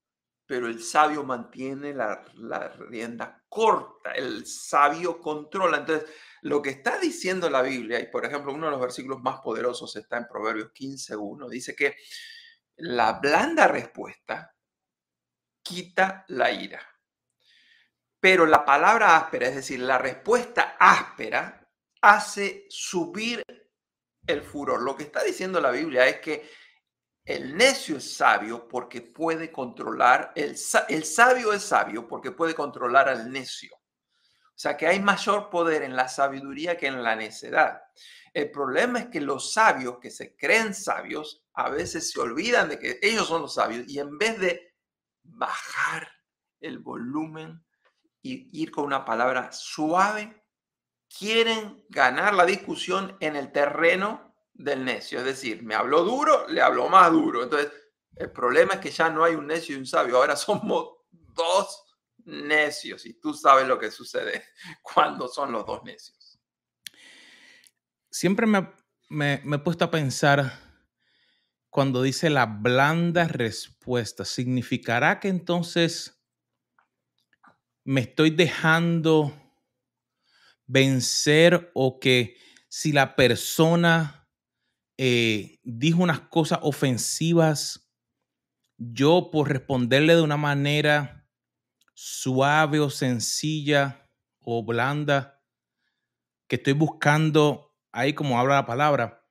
pero 0.45 0.67
el 0.67 0.83
sabio 0.83 1.23
mantiene 1.23 1.93
la, 1.93 2.25
la 2.33 2.67
rienda 2.67 3.45
corta, 3.47 4.11
el 4.11 4.45
sabio 4.45 5.21
controla. 5.21 5.77
Entonces, 5.77 6.09
lo 6.41 6.61
que 6.61 6.71
está 6.71 6.99
diciendo 6.99 7.49
la 7.49 7.61
Biblia, 7.61 8.01
y 8.01 8.07
por 8.07 8.25
ejemplo, 8.25 8.53
uno 8.53 8.65
de 8.65 8.71
los 8.71 8.81
versículos 8.81 9.21
más 9.21 9.39
poderosos 9.39 9.95
está 9.95 10.17
en 10.17 10.27
Proverbios 10.27 10.73
15.1, 10.73 11.47
dice 11.47 11.73
que 11.77 11.95
la 12.75 13.13
blanda 13.19 13.69
respuesta 13.69 14.53
quita 15.63 16.25
la 16.27 16.51
ira 16.51 16.81
pero 18.19 18.47
la 18.47 18.65
palabra 18.65 19.17
áspera, 19.17 19.49
es 19.49 19.53
decir, 19.53 19.79
la 19.81 19.99
respuesta 19.99 20.77
áspera, 20.79 21.64
hace 22.05 22.65
subir 22.69 23.43
el 24.27 24.41
furor. 24.43 24.81
Lo 24.81 24.95
que 24.95 25.03
está 25.03 25.23
diciendo 25.23 25.59
la 25.59 25.71
Biblia 25.71 26.07
es 26.07 26.19
que 26.19 26.49
el 27.23 27.57
necio 27.57 27.97
es 27.97 28.15
sabio 28.15 28.67
porque 28.67 29.01
puede 29.01 29.51
controlar, 29.51 30.31
el, 30.35 30.55
el 30.89 31.05
sabio 31.05 31.53
es 31.53 31.63
sabio 31.63 32.07
porque 32.07 32.31
puede 32.31 32.53
controlar 32.53 33.09
al 33.09 33.31
necio. 33.31 33.75
O 33.75 34.57
sea 34.57 34.77
que 34.77 34.87
hay 34.87 35.01
mayor 35.01 35.49
poder 35.49 35.81
en 35.81 35.95
la 35.95 36.07
sabiduría 36.07 36.77
que 36.77 36.87
en 36.87 37.01
la 37.01 37.15
necedad. 37.15 37.81
El 38.33 38.51
problema 38.51 38.99
es 38.99 39.07
que 39.07 39.21
los 39.21 39.53
sabios 39.53 39.97
que 39.99 40.11
se 40.11 40.35
creen 40.35 40.73
sabios 40.73 41.45
a 41.53 41.69
veces 41.69 42.11
se 42.11 42.19
olvidan 42.19 42.69
de 42.69 42.79
que 42.79 42.99
ellos 43.01 43.27
son 43.27 43.41
los 43.41 43.55
sabios 43.55 43.85
y 43.87 43.99
en 43.99 44.17
vez 44.17 44.39
de 44.39 44.75
bajar 45.23 46.07
el 46.59 46.79
volumen 46.79 47.65
y 48.21 48.61
ir 48.61 48.71
con 48.71 48.85
una 48.85 49.03
palabra 49.03 49.51
suave, 49.51 50.44
quieren 51.17 51.83
ganar 51.89 52.33
la 52.33 52.45
discusión 52.45 53.15
en 53.19 53.35
el 53.35 53.51
terreno 53.51 54.35
del 54.53 54.83
necio. 54.83 55.19
Es 55.19 55.25
decir, 55.25 55.63
me 55.63 55.75
habló 55.75 56.03
duro, 56.03 56.47
le 56.47 56.61
habló 56.61 56.89
más 56.89 57.11
duro. 57.11 57.43
Entonces, 57.43 57.71
el 58.15 58.31
problema 58.31 58.75
es 58.75 58.79
que 58.79 58.91
ya 58.91 59.09
no 59.09 59.23
hay 59.23 59.35
un 59.35 59.47
necio 59.47 59.75
y 59.75 59.79
un 59.79 59.85
sabio. 59.85 60.17
Ahora 60.17 60.35
somos 60.35 60.89
dos 61.09 61.83
necios 62.25 63.05
y 63.05 63.13
tú 63.19 63.33
sabes 63.33 63.67
lo 63.67 63.77
que 63.77 63.91
sucede 63.91 64.43
cuando 64.81 65.27
son 65.27 65.51
los 65.51 65.65
dos 65.65 65.83
necios. 65.83 66.39
Siempre 68.09 68.45
me, 68.45 68.71
me, 69.09 69.41
me 69.43 69.57
he 69.57 69.59
puesto 69.59 69.85
a 69.85 69.91
pensar 69.91 70.59
cuando 71.69 72.01
dice 72.01 72.29
la 72.29 72.45
blanda 72.45 73.27
respuesta, 73.27 74.23
¿significará 74.23 75.19
que 75.19 75.27
entonces 75.27 76.23
me 77.83 78.01
estoy 78.01 78.29
dejando 78.29 79.44
vencer 80.67 81.71
o 81.73 81.99
que 81.99 82.37
si 82.67 82.91
la 82.91 83.15
persona 83.15 84.27
eh, 84.97 85.59
dijo 85.63 86.03
unas 86.03 86.21
cosas 86.21 86.59
ofensivas, 86.61 87.91
yo 88.77 89.29
por 89.31 89.49
responderle 89.49 90.15
de 90.15 90.21
una 90.21 90.37
manera 90.37 91.27
suave 91.93 92.79
o 92.79 92.89
sencilla 92.89 94.09
o 94.39 94.65
blanda, 94.65 95.41
que 96.47 96.57
estoy 96.57 96.73
buscando 96.73 97.73
ahí 97.91 98.13
como 98.13 98.39
habla 98.39 98.55
la 98.55 98.65
palabra, 98.65 99.25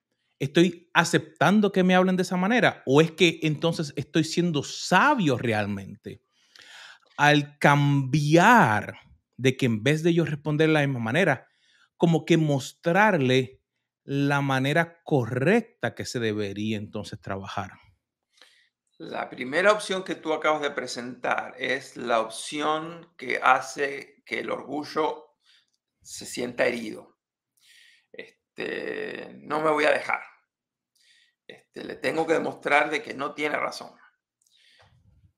¿Estoy 0.45 0.91
aceptando 0.93 1.73
que 1.73 1.85
me 1.85 1.95
hablen 1.95 2.17
de 2.17 2.23
esa 2.23 2.37
manera? 2.37 2.83
¿O 2.85 3.01
es 3.01 3.13
que 3.13 3.39
entonces 3.43 3.93
estoy 3.97 4.25
siendo 4.25 4.63
sabio 4.63 5.39
realmente? 5.39 6.23
Al 7.17 7.59
cambiar 7.59 8.99
de 9.37 9.57
que 9.57 9.67
en 9.67 9.83
vez 9.83 10.03
de 10.03 10.15
yo 10.15 10.25
responder 10.25 10.69
de 10.69 10.75
la 10.75 10.87
misma 10.87 11.01
manera, 11.01 11.49
como 11.97 12.25
que 12.25 12.37
mostrarle 12.37 13.61
la 14.05 14.41
manera 14.41 15.01
correcta 15.03 15.95
que 15.95 16.05
se 16.05 16.21
debería 16.21 16.77
entonces 16.77 17.21
trabajar. 17.21 17.73
La 18.99 19.29
primera 19.29 19.73
opción 19.73 20.05
que 20.05 20.15
tú 20.15 20.33
acabas 20.33 20.63
de 20.63 20.71
presentar 20.71 21.55
es 21.59 21.97
la 21.97 22.21
opción 22.21 23.13
que 23.17 23.41
hace 23.43 24.23
que 24.25 24.41
el 24.41 24.51
orgullo 24.51 25.37
se 26.01 26.27
sienta 26.27 26.67
herido. 26.67 27.19
Este, 28.13 29.37
no 29.41 29.61
me 29.61 29.71
voy 29.71 29.85
a 29.85 29.91
dejar. 29.91 30.23
Este, 31.47 31.85
le 31.85 31.97
tengo 31.97 32.27
que 32.27 32.35
demostrar 32.35 32.91
de 32.91 33.03
que 33.03 33.15
no 33.15 33.35
tiene 33.35 33.57
razón. 33.57 33.91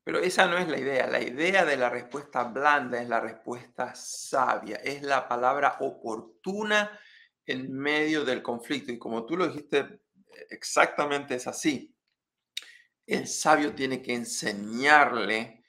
Pero 0.06 0.20
esa 0.20 0.46
no 0.46 0.56
es 0.56 0.68
la 0.68 0.78
idea. 0.78 1.08
La 1.08 1.20
idea 1.20 1.64
de 1.64 1.76
la 1.76 1.90
respuesta 1.90 2.44
blanda 2.44 3.02
es 3.02 3.08
la 3.08 3.18
respuesta 3.18 3.92
sabia, 3.96 4.76
es 4.76 5.02
la 5.02 5.26
palabra 5.26 5.78
oportuna 5.80 6.96
en 7.44 7.72
medio 7.72 8.24
del 8.24 8.40
conflicto. 8.40 8.92
Y 8.92 8.98
como 8.98 9.26
tú 9.26 9.36
lo 9.36 9.48
dijiste, 9.48 10.02
exactamente 10.48 11.34
es 11.34 11.48
así. 11.48 11.92
El 13.04 13.26
sabio 13.26 13.74
tiene 13.74 14.00
que 14.00 14.14
enseñarle 14.14 15.64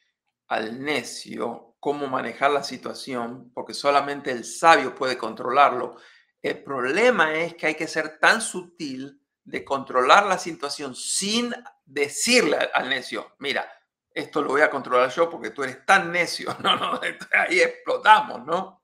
al 0.50 0.84
necio 0.84 1.76
cómo 1.80 2.06
manejar 2.06 2.52
la 2.52 2.64
situación, 2.64 3.52
porque 3.56 3.74
solamente 3.74 4.30
el 4.30 4.46
sabio 4.46 4.94
puede 4.94 5.18
controlarlo 5.18 5.98
el 6.42 6.64
problema 6.64 7.34
es 7.34 7.56
que 7.56 7.68
hay 7.68 7.76
que 7.76 7.88
ser 7.88 8.20
tan 8.20 8.42
sutil 8.42 9.22
de 9.44 9.64
controlar 9.64 10.26
la 10.26 10.38
situación 10.38 10.96
sin 10.96 11.54
decirle 11.86 12.58
al 12.74 12.90
necio, 12.90 13.36
mira, 13.40 13.70
esto 14.18 14.42
lo 14.42 14.50
voy 14.50 14.62
a 14.62 14.70
controlar 14.70 15.12
yo 15.12 15.30
porque 15.30 15.52
tú 15.52 15.64
eres 15.64 15.86
tan 15.86 16.12
necio. 16.12 16.50
Ahí 17.32 17.60
explotamos, 17.60 18.44
¿no? 18.46 18.84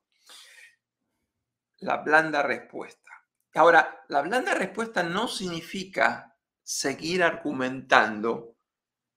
La 1.79 1.97
blanda 1.97 2.43
respuesta. 2.43 3.11
Ahora, 3.55 4.05
la 4.09 4.21
blanda 4.21 4.53
respuesta 4.53 5.01
no 5.01 5.27
significa 5.27 6.37
seguir 6.61 7.23
argumentando, 7.23 8.57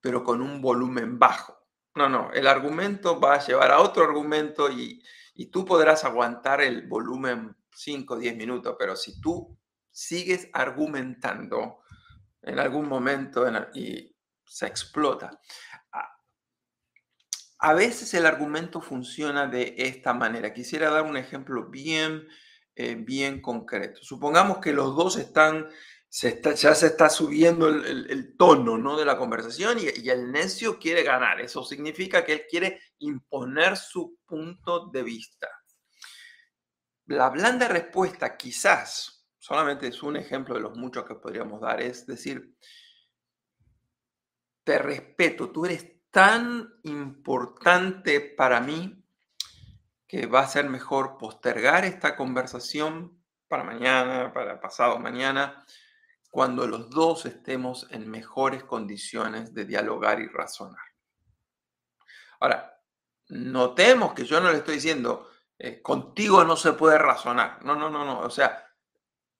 pero 0.01 0.23
con 0.23 0.41
un 0.41 0.59
volumen 0.59 1.19
bajo. 1.19 1.67
No, 1.95 2.09
no, 2.09 2.31
el 2.31 2.47
argumento 2.47 3.19
va 3.19 3.35
a 3.35 3.45
llevar 3.45 3.71
a 3.71 3.79
otro 3.79 4.03
argumento 4.03 4.71
y, 4.71 5.03
y 5.35 5.47
tú 5.47 5.65
podrás 5.65 6.03
aguantar 6.03 6.61
el 6.61 6.87
volumen 6.87 7.55
5 7.73 8.15
o 8.15 8.17
10 8.17 8.35
minutos, 8.35 8.75
pero 8.77 8.95
si 8.95 9.21
tú 9.21 9.57
sigues 9.91 10.49
argumentando 10.53 11.79
en 12.41 12.59
algún 12.59 12.87
momento 12.87 13.45
y 13.73 14.15
se 14.45 14.65
explota. 14.65 15.39
A 17.59 17.73
veces 17.73 18.13
el 18.13 18.25
argumento 18.25 18.81
funciona 18.81 19.47
de 19.47 19.75
esta 19.77 20.13
manera. 20.13 20.53
Quisiera 20.53 20.91
dar 20.91 21.03
un 21.03 21.17
ejemplo 21.17 21.69
bien, 21.69 22.27
eh, 22.75 22.95
bien 22.95 23.41
concreto. 23.41 24.03
Supongamos 24.03 24.59
que 24.59 24.73
los 24.73 24.95
dos 24.95 25.17
están, 25.17 25.67
se 26.07 26.39
ya 26.55 26.75
se 26.75 26.87
está 26.87 27.09
subiendo 27.09 27.67
el, 27.67 28.35
tono 28.37 28.77
¿no? 28.77 28.97
de 28.97 29.05
la 29.05 29.17
conversación 29.17 29.79
y, 29.79 30.01
y 30.01 30.09
el 30.09 30.31
necio 30.31 30.77
quiere 30.77 31.01
ganar. 31.03 31.41
Eso 31.41 31.63
significa 31.63 32.23
que 32.23 32.33
él 32.33 32.43
quiere 32.47 32.79
imponer 32.99 33.75
su 33.75 34.19
punto 34.25 34.87
de 34.91 35.01
vista. 35.01 35.49
La 37.07 37.29
blanda 37.29 37.67
respuesta 37.67 38.37
quizás, 38.37 39.25
solamente 39.39 39.87
es 39.87 40.03
un 40.03 40.17
ejemplo 40.17 40.55
de 40.55 40.61
los 40.61 40.77
muchos 40.77 41.05
que 41.05 41.15
podríamos 41.15 41.61
dar, 41.61 41.81
es 41.81 42.05
decir, 42.05 42.55
te 44.65 44.77
respeto, 44.77 45.49
tú 45.49 45.65
eres 45.65 45.96
tan 46.11 46.73
importante 46.83 48.21
para 48.21 48.59
mí 48.61 49.03
que 50.07 50.25
va 50.25 50.41
a 50.41 50.47
ser 50.47 50.69
mejor 50.69 51.17
postergar 51.17 51.85
esta 51.85 52.15
conversación 52.15 53.21
para 53.47 53.63
mañana, 53.63 54.31
para 54.33 54.59
pasado 54.59 54.99
mañana, 54.99 55.65
cuando 56.29 56.67
los 56.67 56.89
dos 56.89 57.25
estemos 57.25 57.87
en 57.91 58.09
mejores 58.09 58.63
condiciones 58.63 59.53
de 59.53 59.65
dialogar 59.65 60.19
y 60.19 60.27
razonar. 60.27 60.83
Ahora, 62.39 62.79
notemos 63.29 64.13
que 64.13 64.25
yo 64.25 64.39
no 64.39 64.51
le 64.51 64.57
estoy 64.57 64.75
diciendo, 64.75 65.29
eh, 65.57 65.81
contigo 65.81 66.43
no 66.43 66.55
se 66.55 66.73
puede 66.73 66.97
razonar. 66.97 67.63
No, 67.65 67.75
no, 67.75 67.89
no, 67.89 68.05
no. 68.05 68.19
O 68.19 68.29
sea, 68.29 68.67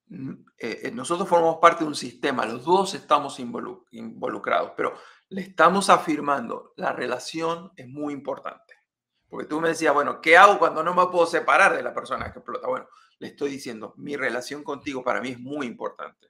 eh, 0.10 0.46
eh, 0.58 0.92
nosotros 0.92 1.28
formamos 1.28 1.58
parte 1.58 1.84
de 1.84 1.90
un 1.90 1.96
sistema, 1.96 2.46
los 2.46 2.64
dos 2.64 2.94
estamos 2.94 3.40
involucrados, 3.40 4.72
pero 4.76 4.98
le 5.30 5.42
estamos 5.42 5.90
afirmando, 5.90 6.74
la 6.78 6.94
relación 6.94 7.72
es 7.76 7.88
muy 7.88 8.14
importante. 8.14 8.76
Porque 9.28 9.48
tú 9.48 9.60
me 9.60 9.70
decías, 9.70 9.94
bueno, 9.94 10.22
¿qué 10.22 10.38
hago 10.38 10.58
cuando 10.58 10.84
no 10.84 10.94
me 10.94 11.06
puedo 11.08 11.26
separar 11.26 11.76
de 11.76 11.84
la 11.84 11.94
persona 11.94 12.32
que 12.32 12.40
explota? 12.40 12.68
Bueno, 12.68 12.88
le 13.20 13.28
estoy 13.28 13.52
diciendo, 13.52 13.94
mi 13.98 14.16
relación 14.16 14.64
contigo 14.64 15.04
para 15.04 15.22
mí 15.22 15.30
es 15.30 15.40
muy 15.40 15.68
importante. 15.68 16.30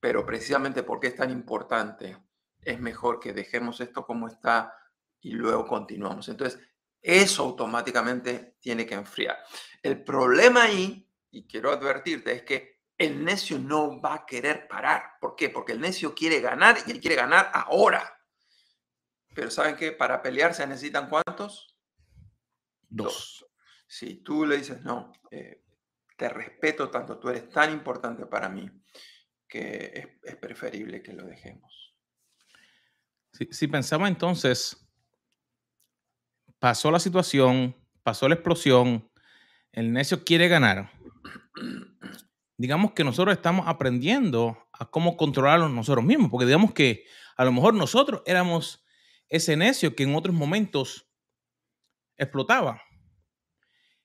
Pero 0.00 0.24
precisamente 0.24 0.82
porque 0.82 1.08
es 1.08 1.16
tan 1.16 1.30
importante, 1.30 2.16
es 2.60 2.80
mejor 2.80 3.20
que 3.20 3.32
dejemos 3.32 3.80
esto 3.80 4.06
como 4.06 4.26
está 4.26 4.74
y 5.20 5.32
luego 5.32 5.66
continuamos. 5.66 6.28
Entonces, 6.28 6.60
eso 7.00 7.42
automáticamente 7.42 8.56
tiene 8.60 8.86
que 8.86 8.94
enfriar. 8.94 9.36
El 9.82 10.02
problema 10.02 10.62
ahí, 10.62 11.08
y 11.30 11.46
quiero 11.46 11.70
advertirte, 11.70 12.32
es 12.32 12.42
que 12.42 12.71
el 13.04 13.24
necio 13.24 13.58
no 13.58 14.00
va 14.00 14.14
a 14.14 14.26
querer 14.26 14.68
parar. 14.68 15.14
¿Por 15.20 15.34
qué? 15.36 15.50
Porque 15.50 15.72
el 15.72 15.80
necio 15.80 16.14
quiere 16.14 16.40
ganar 16.40 16.78
y 16.86 16.90
él 16.90 17.00
quiere 17.00 17.16
ganar 17.16 17.50
ahora. 17.52 18.18
Pero 19.34 19.50
¿saben 19.50 19.76
qué? 19.76 19.92
Para 19.92 20.22
pelear 20.22 20.54
se 20.54 20.66
necesitan 20.66 21.08
cuántos? 21.08 21.76
Dos. 22.88 23.46
Si 23.86 24.16
tú 24.16 24.46
le 24.46 24.58
dices, 24.58 24.82
no, 24.82 25.12
eh, 25.30 25.62
te 26.16 26.28
respeto 26.28 26.90
tanto, 26.90 27.18
tú 27.18 27.28
eres 27.28 27.48
tan 27.50 27.72
importante 27.72 28.26
para 28.26 28.48
mí 28.48 28.70
que 29.48 30.18
es, 30.22 30.36
preferible 30.36 31.02
que 31.02 31.12
lo 31.12 31.24
dejemos. 31.24 31.94
Si, 33.32 33.48
si 33.50 33.68
pensamos 33.68 34.08
entonces 34.08 34.88
pasó 36.58 36.90
la 36.90 37.00
situación, 37.00 37.76
pasó 38.02 38.28
la 38.28 38.34
explosión, 38.34 39.10
el 39.72 39.92
necio 39.92 40.24
quiere 40.24 40.48
ganar. 40.48 40.90
Digamos 42.62 42.92
que 42.92 43.02
nosotros 43.02 43.34
estamos 43.34 43.66
aprendiendo 43.66 44.56
a 44.72 44.88
cómo 44.88 45.16
controlarlo 45.16 45.68
nosotros 45.68 46.04
mismos, 46.04 46.30
porque 46.30 46.46
digamos 46.46 46.72
que 46.72 47.06
a 47.36 47.44
lo 47.44 47.50
mejor 47.50 47.74
nosotros 47.74 48.22
éramos 48.24 48.84
ese 49.28 49.56
necio 49.56 49.96
que 49.96 50.04
en 50.04 50.14
otros 50.14 50.32
momentos 50.32 51.10
explotaba. 52.16 52.80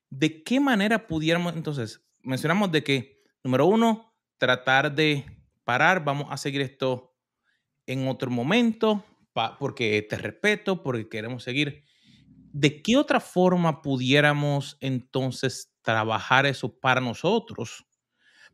¿De 0.10 0.44
qué 0.44 0.60
manera 0.60 1.06
pudiéramos 1.06 1.56
entonces? 1.56 2.04
Mencionamos 2.24 2.72
de 2.72 2.84
que, 2.84 3.22
número 3.44 3.68
uno, 3.68 4.18
tratar 4.40 4.92
de 4.96 5.24
parar, 5.64 6.04
vamos 6.04 6.26
a 6.32 6.38
seguir 6.38 6.62
esto 6.62 7.16
en 7.86 8.08
otro 8.08 8.32
momento, 8.32 9.06
porque 9.60 10.04
te 10.10 10.18
respeto, 10.18 10.82
porque 10.82 11.08
queremos 11.08 11.44
seguir 11.44 11.84
¿de 12.54 12.82
qué 12.82 12.98
otra 12.98 13.20
forma 13.20 13.84
pudiéramos 13.84 14.78
entonces 14.80 15.72
trabajar 15.84 16.48
eso 16.48 16.76
para 16.80 17.00
nosotros? 17.00 17.87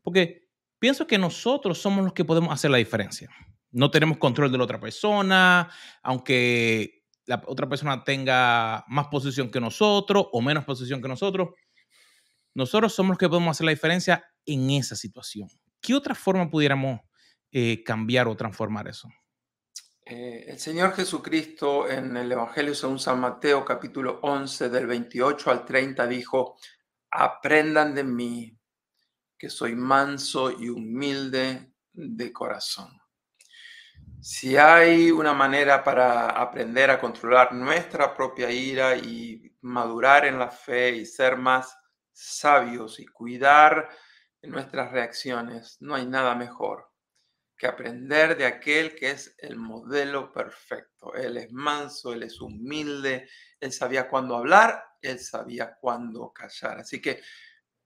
Porque 0.04 0.48
pienso 0.78 1.06
que 1.06 1.18
nosotros 1.18 1.78
somos 1.78 2.04
los 2.04 2.12
que 2.12 2.24
podemos 2.24 2.52
hacer 2.52 2.70
la 2.70 2.76
diferencia. 2.76 3.28
No 3.72 3.90
tenemos 3.90 4.18
control 4.18 4.52
de 4.52 4.58
la 4.58 4.64
otra 4.64 4.78
persona, 4.78 5.68
aunque 6.02 7.02
la 7.26 7.42
otra 7.46 7.68
persona 7.68 8.04
tenga 8.04 8.84
más 8.86 9.08
posición 9.08 9.50
que 9.50 9.60
nosotros 9.60 10.26
o 10.30 10.40
menos 10.42 10.64
posición 10.64 11.02
que 11.02 11.08
nosotros. 11.08 11.48
Nosotros 12.54 12.94
somos 12.94 13.10
los 13.10 13.18
que 13.18 13.28
podemos 13.28 13.50
hacer 13.56 13.64
la 13.64 13.72
diferencia 13.72 14.24
en 14.46 14.70
esa 14.70 14.94
situación. 14.94 15.48
¿Qué 15.80 15.94
otra 15.94 16.14
forma 16.14 16.48
pudiéramos 16.48 17.00
eh, 17.50 17.82
cambiar 17.82 18.28
o 18.28 18.36
transformar 18.36 18.86
eso? 18.86 19.08
Eh, 20.04 20.44
el 20.48 20.58
Señor 20.58 20.92
Jesucristo 20.92 21.88
en 21.88 22.14
el 22.16 22.30
Evangelio 22.30 22.74
según 22.74 22.98
San 22.98 23.20
Mateo 23.20 23.64
capítulo 23.64 24.20
11 24.22 24.68
del 24.68 24.86
28 24.86 25.50
al 25.50 25.64
30 25.64 26.06
dijo, 26.06 26.58
aprendan 27.10 27.94
de 27.94 28.04
mí 28.04 28.58
soy 29.50 29.74
manso 29.74 30.50
y 30.50 30.68
humilde 30.68 31.72
de 31.92 32.32
corazón. 32.32 33.00
Si 34.20 34.56
hay 34.56 35.10
una 35.10 35.34
manera 35.34 35.84
para 35.84 36.30
aprender 36.30 36.90
a 36.90 36.98
controlar 36.98 37.52
nuestra 37.52 38.14
propia 38.14 38.50
ira 38.50 38.96
y 38.96 39.54
madurar 39.60 40.24
en 40.24 40.38
la 40.38 40.50
fe 40.50 40.90
y 40.96 41.04
ser 41.04 41.36
más 41.36 41.76
sabios 42.12 43.00
y 43.00 43.06
cuidar 43.06 43.88
nuestras 44.42 44.92
reacciones, 44.92 45.76
no 45.80 45.94
hay 45.94 46.06
nada 46.06 46.34
mejor 46.34 46.90
que 47.56 47.66
aprender 47.66 48.36
de 48.36 48.46
aquel 48.46 48.94
que 48.94 49.10
es 49.10 49.34
el 49.38 49.56
modelo 49.56 50.32
perfecto. 50.32 51.14
Él 51.14 51.36
es 51.36 51.52
manso, 51.52 52.12
él 52.12 52.24
es 52.24 52.40
humilde, 52.40 53.28
él 53.60 53.72
sabía 53.72 54.08
cuándo 54.08 54.36
hablar, 54.36 54.84
él 55.00 55.18
sabía 55.20 55.76
cuándo 55.80 56.32
callar. 56.32 56.78
Así 56.80 57.00
que 57.00 57.22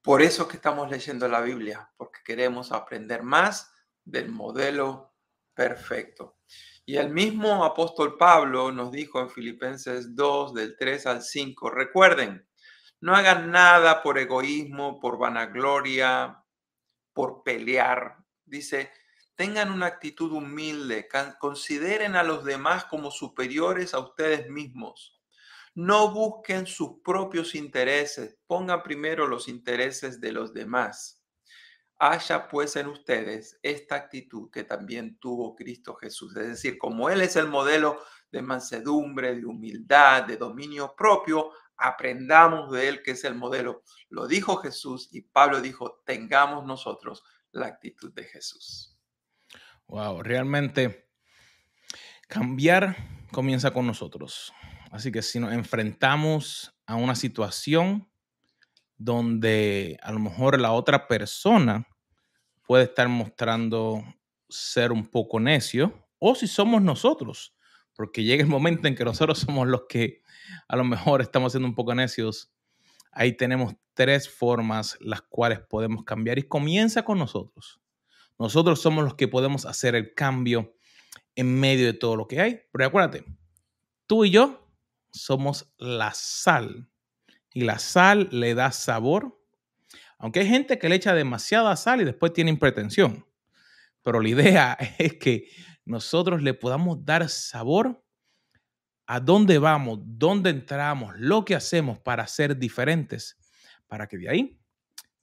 por 0.01 0.21
eso 0.21 0.47
que 0.47 0.57
estamos 0.57 0.89
leyendo 0.89 1.27
la 1.27 1.41
Biblia, 1.41 1.91
porque 1.97 2.19
queremos 2.23 2.71
aprender 2.71 3.23
más 3.23 3.71
del 4.03 4.29
modelo 4.29 5.13
perfecto. 5.53 6.37
Y 6.85 6.97
el 6.97 7.09
mismo 7.09 7.63
apóstol 7.63 8.17
Pablo 8.17 8.71
nos 8.71 8.91
dijo 8.91 9.19
en 9.19 9.29
Filipenses 9.29 10.15
2, 10.15 10.53
del 10.53 10.75
3 10.77 11.05
al 11.05 11.21
5, 11.21 11.69
recuerden, 11.69 12.47
no 13.01 13.15
hagan 13.15 13.51
nada 13.51 14.01
por 14.01 14.17
egoísmo, 14.17 14.99
por 14.99 15.17
vanagloria, 15.17 16.43
por 17.13 17.43
pelear. 17.43 18.17
Dice, 18.43 18.91
Tengan 19.39 19.71
una 19.71 19.85
actitud 19.85 20.33
humilde, 20.33 21.07
consideren 21.39 22.17
a 22.17 22.23
los 22.23 22.43
demás 22.43 22.83
como 22.83 23.09
superiores 23.09 23.93
a 23.93 23.99
ustedes 23.99 24.49
mismos. 24.49 25.18
No 25.75 26.11
busquen 26.11 26.65
sus 26.65 26.99
propios 27.03 27.55
intereses, 27.55 28.37
pongan 28.47 28.83
primero 28.83 29.27
los 29.27 29.47
intereses 29.47 30.19
de 30.19 30.31
los 30.31 30.53
demás. 30.53 31.23
Haya 31.97 32.47
pues 32.47 32.75
en 32.75 32.87
ustedes 32.87 33.59
esta 33.61 33.95
actitud 33.95 34.49
que 34.51 34.63
también 34.63 35.19
tuvo 35.19 35.55
Cristo 35.55 35.95
Jesús. 35.95 36.35
Es 36.37 36.47
decir, 36.47 36.77
como 36.77 37.09
Él 37.09 37.21
es 37.21 37.35
el 37.35 37.47
modelo 37.47 38.01
de 38.31 38.41
mansedumbre, 38.41 39.35
de 39.35 39.45
humildad, 39.45 40.23
de 40.23 40.37
dominio 40.37 40.95
propio, 40.95 41.51
aprendamos 41.75 42.71
de 42.71 42.87
Él 42.87 43.03
que 43.03 43.11
es 43.11 43.23
el 43.23 43.35
modelo. 43.35 43.83
Lo 44.09 44.27
dijo 44.27 44.57
Jesús 44.57 45.09
y 45.11 45.21
Pablo 45.21 45.61
dijo, 45.61 46.01
tengamos 46.05 46.65
nosotros 46.65 47.23
la 47.51 47.67
actitud 47.67 48.13
de 48.13 48.23
Jesús. 48.23 48.97
Wow, 49.87 50.21
realmente 50.21 51.09
cambiar 52.27 52.95
comienza 53.31 53.71
con 53.71 53.87
nosotros. 53.87 54.53
Así 54.91 55.11
que 55.11 55.21
si 55.21 55.39
nos 55.39 55.53
enfrentamos 55.53 56.73
a 56.85 56.95
una 56.95 57.15
situación 57.15 58.09
donde 58.97 59.97
a 60.01 60.11
lo 60.11 60.19
mejor 60.19 60.59
la 60.59 60.71
otra 60.71 61.07
persona 61.07 61.87
puede 62.65 62.83
estar 62.85 63.07
mostrando 63.07 64.03
ser 64.49 64.91
un 64.91 65.07
poco 65.07 65.39
necio, 65.39 66.07
o 66.17 66.35
si 66.35 66.47
somos 66.47 66.81
nosotros, 66.81 67.55
porque 67.95 68.23
llega 68.23 68.43
el 68.43 68.49
momento 68.49 68.87
en 68.87 68.95
que 68.95 69.05
nosotros 69.05 69.39
somos 69.39 69.67
los 69.67 69.83
que 69.87 70.21
a 70.67 70.75
lo 70.75 70.83
mejor 70.83 71.21
estamos 71.21 71.53
siendo 71.53 71.67
un 71.67 71.75
poco 71.75 71.93
necios, 71.95 72.51
ahí 73.11 73.33
tenemos 73.33 73.75
tres 73.93 74.29
formas 74.29 74.97
las 75.01 75.21
cuales 75.21 75.59
podemos 75.59 76.03
cambiar 76.03 76.39
y 76.39 76.43
comienza 76.43 77.03
con 77.03 77.19
nosotros. 77.19 77.79
Nosotros 78.37 78.81
somos 78.81 79.03
los 79.03 79.15
que 79.15 79.27
podemos 79.27 79.65
hacer 79.65 79.95
el 79.95 80.13
cambio 80.13 80.73
en 81.35 81.59
medio 81.59 81.85
de 81.85 81.93
todo 81.93 82.15
lo 82.15 82.27
que 82.27 82.39
hay. 82.39 82.61
Pero 82.71 82.85
acuérdate, 82.85 83.25
tú 84.07 84.25
y 84.25 84.31
yo 84.31 84.68
somos 85.11 85.73
la 85.77 86.13
sal. 86.13 86.89
Y 87.53 87.61
la 87.61 87.79
sal 87.79 88.29
le 88.31 88.53
da 88.53 88.71
sabor. 88.71 89.41
Aunque 90.17 90.41
hay 90.41 90.47
gente 90.47 90.77
que 90.77 90.89
le 90.89 90.95
echa 90.95 91.13
demasiada 91.13 91.75
sal 91.75 92.01
y 92.01 92.05
después 92.05 92.33
tiene 92.33 92.55
pretensión. 92.57 93.25
Pero 94.03 94.21
la 94.21 94.29
idea 94.29 94.77
es 94.97 95.13
que 95.15 95.49
nosotros 95.85 96.41
le 96.41 96.53
podamos 96.53 97.03
dar 97.03 97.27
sabor 97.29 98.03
a 99.07 99.19
dónde 99.19 99.57
vamos, 99.57 99.99
dónde 100.03 100.51
entramos, 100.51 101.15
lo 101.17 101.43
que 101.43 101.55
hacemos 101.55 101.97
para 101.99 102.27
ser 102.27 102.57
diferentes, 102.57 103.37
para 103.87 104.07
que 104.07 104.17
de 104.19 104.29
ahí 104.29 104.59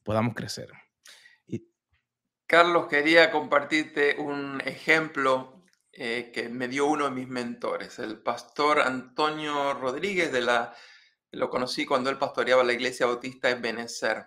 podamos 0.03 0.35
crecer. 0.35 0.71
Carlos, 2.49 2.87
quería 2.87 3.33
compartirte 3.33 4.17
un 4.19 4.61
ejemplo 4.65 5.56
eh, 5.99 6.31
que 6.31 6.51
me 6.51 6.69
dio 6.69 6.85
uno 6.85 7.07
de 7.07 7.11
mis 7.11 7.27
mentores, 7.27 7.99
el 7.99 8.19
pastor 8.19 8.81
Antonio 8.81 9.73
Rodríguez 9.73 10.31
de 10.31 10.43
la, 10.43 10.75
lo 11.31 11.49
conocí 11.49 11.87
cuando 11.87 12.11
él 12.11 12.19
pastoreaba 12.19 12.63
la 12.63 12.75
iglesia 12.75 13.07
bautista 13.07 13.49
en 13.49 13.63
Benecer. 13.63 14.27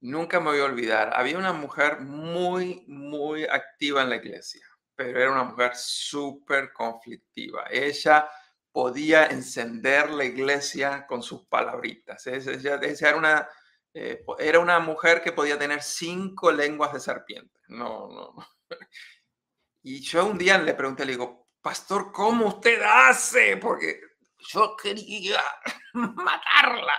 Nunca 0.00 0.38
me 0.38 0.50
voy 0.50 0.60
a 0.60 0.64
olvidar, 0.64 1.12
había 1.14 1.38
una 1.38 1.54
mujer 1.54 2.00
muy, 2.00 2.84
muy 2.88 3.44
activa 3.44 4.02
en 4.02 4.10
la 4.10 4.16
iglesia, 4.16 4.66
pero 4.94 5.18
era 5.18 5.32
una 5.32 5.44
mujer 5.44 5.72
súper 5.76 6.74
conflictiva. 6.74 7.64
Ella 7.70 8.28
podía 8.70 9.28
encender 9.28 10.10
la 10.10 10.26
iglesia 10.26 11.06
con 11.06 11.22
sus 11.22 11.46
palabritas. 11.46 12.26
Ella, 12.26 12.78
era 12.82 13.16
una 13.16 13.48
eh, 13.94 14.22
era 14.38 14.58
una 14.58 14.78
mujer 14.78 15.22
que 15.22 15.32
podía 15.32 15.58
tener 15.58 15.82
cinco 15.82 16.52
lenguas 16.52 16.92
de 16.92 17.00
serpiente. 17.00 17.60
No, 17.68 18.08
no. 18.08 18.34
Y 19.82 20.00
yo 20.00 20.26
un 20.26 20.38
día 20.38 20.58
le 20.58 20.74
pregunté, 20.74 21.04
le 21.04 21.12
digo, 21.12 21.48
pastor, 21.60 22.12
¿cómo 22.12 22.46
usted 22.46 22.80
hace? 22.82 23.56
Porque 23.56 24.00
yo 24.38 24.76
quería 24.76 25.42
matarla. 25.94 26.94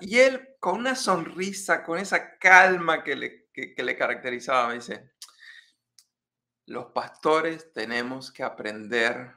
Y 0.00 0.18
él, 0.18 0.56
con 0.60 0.76
una 0.80 0.94
sonrisa, 0.94 1.82
con 1.82 1.98
esa 1.98 2.38
calma 2.38 3.02
que 3.02 3.16
le, 3.16 3.50
que, 3.52 3.74
le 3.82 3.96
caracterizaba, 3.96 4.68
me 4.68 4.74
dice, 4.74 5.12
los 6.66 6.92
pastores 6.92 7.72
tenemos 7.72 8.32
que 8.32 8.42
aprender 8.42 9.34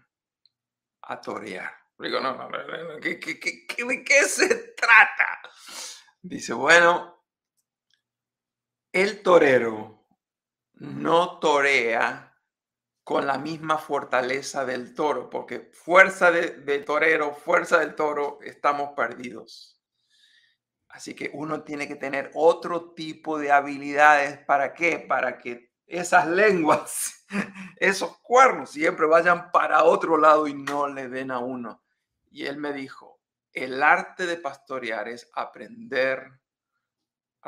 a 1.04 1.22
torear. 1.22 1.74
Digo, 1.98 2.20
no, 2.20 2.36
no, 2.36 2.50
no, 2.50 3.00
¿qué, 3.00 3.20
qué, 3.20 3.40
qué, 3.40 3.84
¿de 3.86 4.04
qué 4.04 4.24
se 4.24 4.74
trata? 4.74 5.42
Dice, 6.22 6.54
bueno, 6.54 7.26
el 8.92 9.22
torero 9.24 9.97
no 10.80 11.40
torea 11.40 12.28
con 13.04 13.26
la 13.26 13.38
misma 13.38 13.78
fortaleza 13.78 14.66
del 14.66 14.94
toro, 14.94 15.30
porque 15.30 15.72
fuerza 15.72 16.30
de, 16.30 16.80
torero, 16.80 17.34
fuerza 17.34 17.80
del 17.80 17.96
toro, 17.96 18.40
estamos 18.42 18.92
perdidos. 18.96 19.82
Así 20.90 21.16
que 21.16 21.32
uno 21.34 21.64
tiene 21.64 21.88
que 21.88 21.96
tener 21.96 22.32
otro 22.34 22.92
tipo 22.94 23.40
de 23.40 23.52
habilidades. 23.52 24.40
¿Para 24.40 24.74
qué? 24.74 25.00
Para 25.00 25.38
que 25.38 25.72
esas 25.86 26.28
lenguas, 26.28 27.26
esos 27.78 28.18
cuernos 28.20 28.72
siempre 28.72 29.06
vayan 29.06 29.52
para 29.52 29.84
otro 29.84 30.18
lado 30.18 30.48
y 30.48 30.54
no 30.54 30.90
le 30.90 31.08
den 31.08 31.32
a 31.32 31.40
uno. 31.40 31.84
Y 32.30 32.46
él 32.46 32.58
me 32.58 32.74
dijo, 32.74 33.22
el 33.54 33.82
arte 33.82 34.26
de 34.26 34.36
pastorear 34.36 35.08
es 35.08 35.30
aprender 35.34 36.42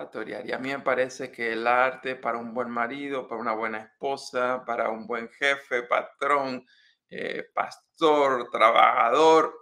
a 0.01 0.09
torear. 0.09 0.45
Y 0.45 0.51
a 0.51 0.57
mí 0.57 0.69
me 0.69 0.79
parece 0.79 1.31
que 1.31 1.53
el 1.53 1.67
arte 1.67 2.15
para 2.15 2.37
un 2.37 2.53
buen 2.53 2.69
marido, 2.69 3.27
para 3.27 3.41
una 3.41 3.53
buena 3.53 3.79
esposa, 3.79 4.63
para 4.65 4.89
un 4.89 5.05
buen 5.07 5.29
jefe, 5.29 5.83
patrón, 5.83 6.65
eh, 7.09 7.49
pastor, 7.53 8.49
trabajador, 8.51 9.53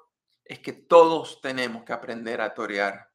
es 0.43 0.59
que 0.59 0.73
todos 0.73 1.41
tenemos 1.41 1.83
que 1.83 1.93
aprender 1.93 2.41
a 2.41 2.53
torear. 2.53 3.09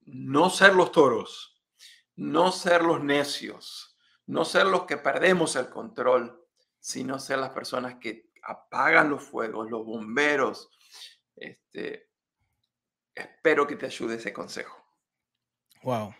No 0.00 0.50
ser 0.50 0.74
los 0.74 0.92
toros, 0.92 1.62
no 2.16 2.52
ser 2.52 2.82
los 2.82 3.02
necios, 3.02 3.96
no 4.26 4.44
ser 4.44 4.66
los 4.66 4.84
que 4.84 4.96
perdemos 4.96 5.56
el 5.56 5.68
control, 5.68 6.46
sino 6.78 7.18
ser 7.18 7.38
las 7.38 7.50
personas 7.50 7.96
que 8.00 8.30
apagan 8.42 9.10
los 9.10 9.22
fuegos, 9.22 9.70
los 9.70 9.84
bomberos, 9.84 10.70
este, 11.34 12.10
espero 13.14 13.66
que 13.66 13.76
te 13.76 13.86
ayude 13.86 14.16
ese 14.16 14.32
consejo. 14.32 14.84
Wow. 15.82 16.14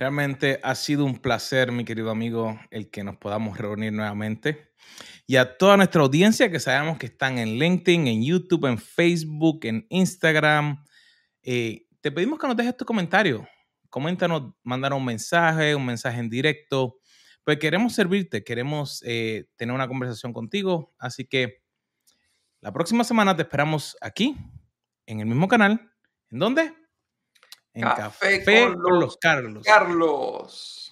Realmente 0.00 0.58
ha 0.62 0.74
sido 0.76 1.04
un 1.04 1.18
placer, 1.18 1.72
mi 1.72 1.84
querido 1.84 2.10
amigo, 2.10 2.58
el 2.70 2.90
que 2.90 3.04
nos 3.04 3.18
podamos 3.18 3.58
reunir 3.58 3.92
nuevamente. 3.92 4.72
Y 5.26 5.36
a 5.36 5.58
toda 5.58 5.76
nuestra 5.76 6.00
audiencia 6.00 6.50
que 6.50 6.58
sabemos 6.58 6.96
que 6.96 7.04
están 7.04 7.36
en 7.36 7.58
LinkedIn, 7.58 8.06
en 8.06 8.24
YouTube, 8.24 8.64
en 8.64 8.78
Facebook, 8.78 9.60
en 9.64 9.86
Instagram, 9.90 10.82
eh, 11.42 11.86
te 12.00 12.10
pedimos 12.10 12.38
que 12.38 12.46
nos 12.46 12.56
dejes 12.56 12.78
tu 12.78 12.86
comentario. 12.86 13.46
Coméntanos, 13.90 14.54
mandar 14.62 14.94
un 14.94 15.04
mensaje, 15.04 15.74
un 15.74 15.84
mensaje 15.84 16.18
en 16.18 16.30
directo. 16.30 16.96
Pues 17.44 17.58
queremos 17.58 17.92
servirte, 17.92 18.42
queremos 18.42 19.02
eh, 19.04 19.50
tener 19.56 19.74
una 19.74 19.86
conversación 19.86 20.32
contigo. 20.32 20.94
Así 20.98 21.26
que 21.26 21.62
la 22.62 22.72
próxima 22.72 23.04
semana 23.04 23.36
te 23.36 23.42
esperamos 23.42 23.98
aquí, 24.00 24.34
en 25.04 25.20
el 25.20 25.26
mismo 25.26 25.46
canal. 25.46 25.92
¿En 26.30 26.38
dónde? 26.38 26.79
En 27.74 27.82
Café, 27.82 28.44
con, 28.44 29.00
los 29.00 29.16
Carlos. 29.16 29.64
Carlos. 29.64 30.89